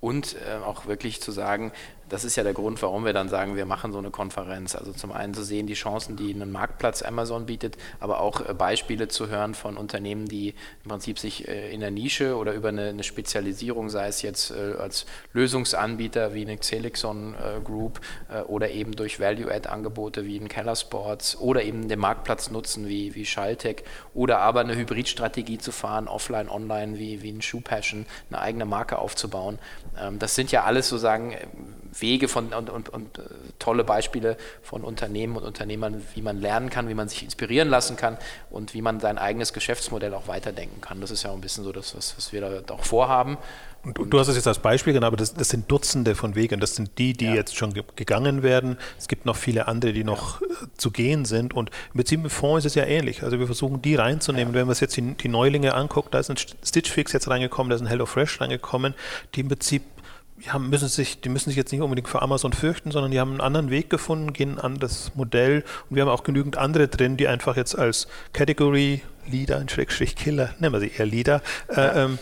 [0.00, 0.34] und
[0.66, 1.70] auch wirklich zu sagen,
[2.12, 4.76] das ist ja der Grund, warum wir dann sagen, wir machen so eine Konferenz.
[4.76, 8.52] Also zum einen zu sehen die Chancen, die ein Marktplatz Amazon bietet, aber auch äh,
[8.52, 10.50] Beispiele zu hören von Unternehmen, die
[10.84, 14.50] im Prinzip sich äh, in der Nische oder über eine, eine Spezialisierung, sei es jetzt
[14.50, 17.34] äh, als Lösungsanbieter wie eine Xelixon
[17.64, 18.00] Group
[18.46, 23.24] oder eben durch Value-Add-Angebote wie ein Keller Sports oder eben den Marktplatz nutzen wie, wie
[23.24, 28.40] Schalltech oder aber eine Hybridstrategie zu fahren, offline, online wie, wie ein Shoe Passion, eine
[28.40, 29.58] eigene Marke aufzubauen.
[29.98, 31.34] Ähm, das sind ja alles sozusagen
[32.02, 33.22] Wege von, und, und, und äh,
[33.58, 37.96] tolle Beispiele von Unternehmen und Unternehmern, wie man lernen kann, wie man sich inspirieren lassen
[37.96, 38.18] kann
[38.50, 41.00] und wie man sein eigenes Geschäftsmodell auch weiterdenken kann.
[41.00, 43.38] Das ist ja auch ein bisschen so das, was, was wir da auch vorhaben.
[43.84, 46.36] Und, und, du hast es jetzt als Beispiel genannt, aber das, das, sind Dutzende von
[46.36, 46.60] Wegen.
[46.60, 47.34] Das sind die, die ja.
[47.34, 48.76] jetzt schon ge gegangen werden.
[48.96, 50.46] Es gibt noch viele andere, die noch ja.
[50.46, 51.52] äh, zu gehen sind.
[51.52, 53.24] Und im Prinzip im Fonds ist es ja ähnlich.
[53.24, 54.54] Also wir versuchen, die reinzunehmen.
[54.54, 54.60] Ja.
[54.60, 57.70] Wenn man sich jetzt die, die, Neulinge anguckt, da ist ein Stitch Fix jetzt reingekommen,
[57.70, 58.94] da ist ein HelloFresh reingekommen,
[59.34, 59.82] die im Prinzip
[60.42, 63.20] die, haben, müssen sich, die müssen sich jetzt nicht unbedingt vor Amazon fürchten, sondern die
[63.20, 66.88] haben einen anderen Weg gefunden, gehen an das Modell und wir haben auch genügend andere
[66.88, 71.42] drin, die einfach jetzt als Category Leader, ein Schrägstrich Killer, nennen wir sie eher Leader,
[71.68, 72.18] äh, ähm,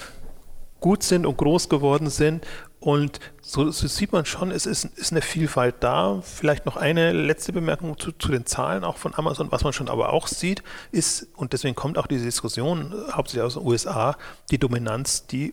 [0.80, 2.46] gut sind und groß geworden sind.
[2.78, 6.22] Und so, so sieht man schon, es ist, ist, eine Vielfalt da.
[6.22, 9.52] Vielleicht noch eine letzte Bemerkung zu, zu, den Zahlen auch von Amazon.
[9.52, 13.54] Was man schon aber auch sieht, ist, und deswegen kommt auch diese Diskussion hauptsächlich aus
[13.54, 14.16] den USA,
[14.50, 15.52] die Dominanz, die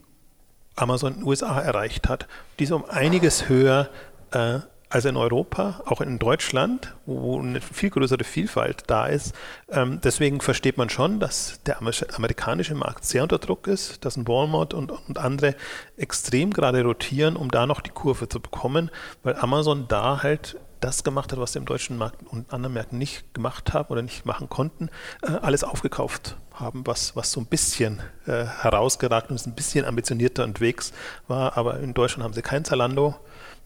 [0.78, 2.28] Amazon in den USA erreicht hat.
[2.60, 3.90] Die ist um einiges höher
[4.32, 4.60] äh,
[4.90, 9.36] als in Europa, auch in Deutschland, wo eine viel größere Vielfalt da ist.
[9.70, 14.28] Ähm, deswegen versteht man schon, dass der amerikanische Markt sehr unter Druck ist, dass ein
[14.28, 15.56] Walmart und, und andere
[15.98, 18.90] extrem gerade rotieren, um da noch die Kurve zu bekommen,
[19.24, 22.98] weil Amazon da halt das gemacht hat, was sie im deutschen Markt und anderen Märkten
[22.98, 24.90] nicht gemacht haben oder nicht machen konnten,
[25.22, 30.44] äh, alles aufgekauft haben, was, was so ein bisschen äh, herausgeragt und ein bisschen ambitionierter
[30.44, 30.94] unterwegs
[31.28, 31.58] war.
[31.58, 33.16] Aber in Deutschland haben sie kein Zalando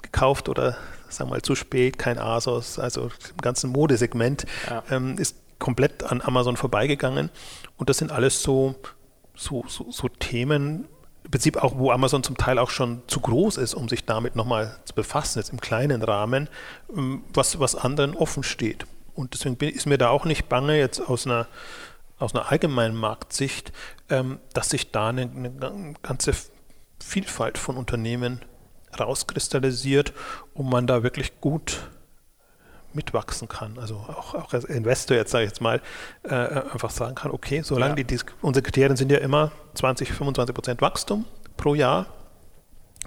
[0.02, 0.78] gekauft oder
[1.10, 4.84] sagen wir mal zu spät, kein Asos, also im ganzen Modesegment ja.
[4.90, 7.30] ähm, ist komplett an Amazon vorbeigegangen.
[7.78, 8.76] Und das sind alles so,
[9.36, 10.88] so, so, so Themen,
[11.32, 14.78] Prinzip auch, wo Amazon zum Teil auch schon zu groß ist, um sich damit nochmal
[14.86, 16.50] zu befassen, jetzt im kleinen Rahmen,
[16.96, 18.86] ähm, was, was anderen offen steht.
[19.16, 21.48] Und deswegen ist mir da auch nicht bange, jetzt aus einer,
[22.20, 23.72] aus einer allgemeinen Marktsicht,
[24.10, 26.34] ähm, dass sich da eine, eine ganze
[27.00, 28.42] Vielfalt von Unternehmen
[29.00, 30.14] rauskristallisiert
[30.54, 31.90] und man da wirklich gut
[32.94, 33.78] mitwachsen kann.
[33.80, 35.82] Also auch, auch als Investor jetzt sage ich jetzt mal
[36.24, 38.04] äh, einfach sagen kann, okay, solange ja.
[38.04, 41.26] die, unsere Kriterien sind ja immer 20, 25 Prozent Wachstum
[41.58, 42.08] pro Jahr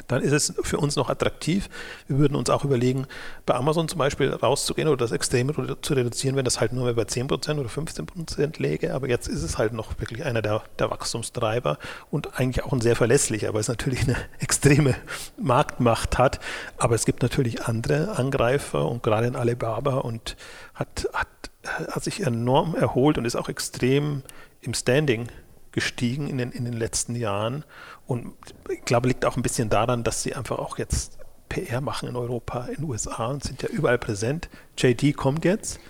[0.09, 1.68] dann ist es für uns noch attraktiv.
[2.09, 3.07] Wir würden uns auch überlegen,
[3.47, 6.95] bei Amazon zum Beispiel rauszugehen oder das extrem zu reduzieren, wenn das halt nur mehr
[6.95, 8.92] bei 10% oder 15% läge.
[8.92, 11.78] Aber jetzt ist es halt noch wirklich einer der, der Wachstumstreiber
[12.11, 14.97] und eigentlich auch ein sehr verlässlicher, weil es natürlich eine extreme
[15.38, 16.40] Marktmacht hat.
[16.76, 20.36] Aber es gibt natürlich andere Angreifer und gerade in Alibaba und
[20.74, 21.28] hat, hat,
[21.64, 24.22] hat sich enorm erholt und ist auch extrem
[24.61, 25.28] im Standing
[25.74, 27.64] gestiegen in den, in den letzten Jahren.
[28.06, 28.32] Und
[28.70, 31.18] ich glaube, liegt auch ein bisschen daran, dass sie einfach auch jetzt
[31.48, 34.48] PR machen in Europa, in den USA und sind ja überall präsent.
[34.78, 35.80] JD kommt jetzt.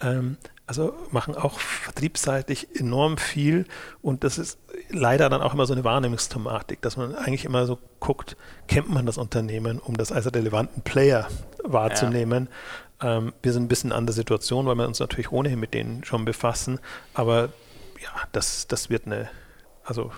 [0.00, 3.66] Ähm, also machen auch vertriebsseitig enorm viel
[4.02, 4.58] und das ist
[4.90, 9.06] leider dann auch immer so eine Wahrnehmungsthematik, dass man eigentlich immer so guckt, kennt man
[9.06, 11.28] das Unternehmen, um das als relevanten Player
[11.62, 12.48] wahrzunehmen.
[13.00, 13.18] Ja.
[13.18, 16.02] Ähm, wir sind ein bisschen an der Situation, weil wir uns natürlich ohnehin mit denen
[16.02, 16.80] schon befassen,
[17.14, 17.50] aber
[18.02, 19.28] ja, das, das wird eine,
[19.84, 20.12] also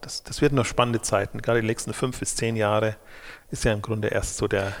[0.00, 1.42] das, das wird noch spannende Zeiten.
[1.42, 2.96] Gerade die nächsten fünf bis zehn Jahre
[3.50, 4.72] ist ja im Grunde erst so der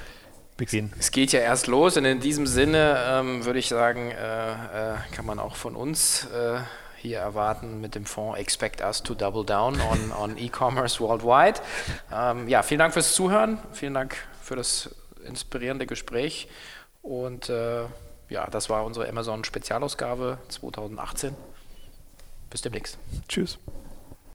[0.56, 0.92] Beginn.
[0.98, 4.96] Es geht ja erst los und in diesem Sinne ähm, würde ich sagen, äh, äh,
[5.12, 6.60] kann man auch von uns äh,
[6.96, 11.60] hier erwarten mit dem Fonds Expect Us to Double Down on, on E-Commerce Worldwide.
[12.12, 14.94] Ähm, ja, vielen Dank fürs Zuhören, vielen Dank für das
[15.26, 16.48] inspirierende Gespräch
[17.02, 17.84] und äh,
[18.28, 21.34] ja, das war unsere Amazon Spezialausgabe 2018.
[22.50, 22.98] Bis demnächst.
[23.28, 23.58] Tschüss.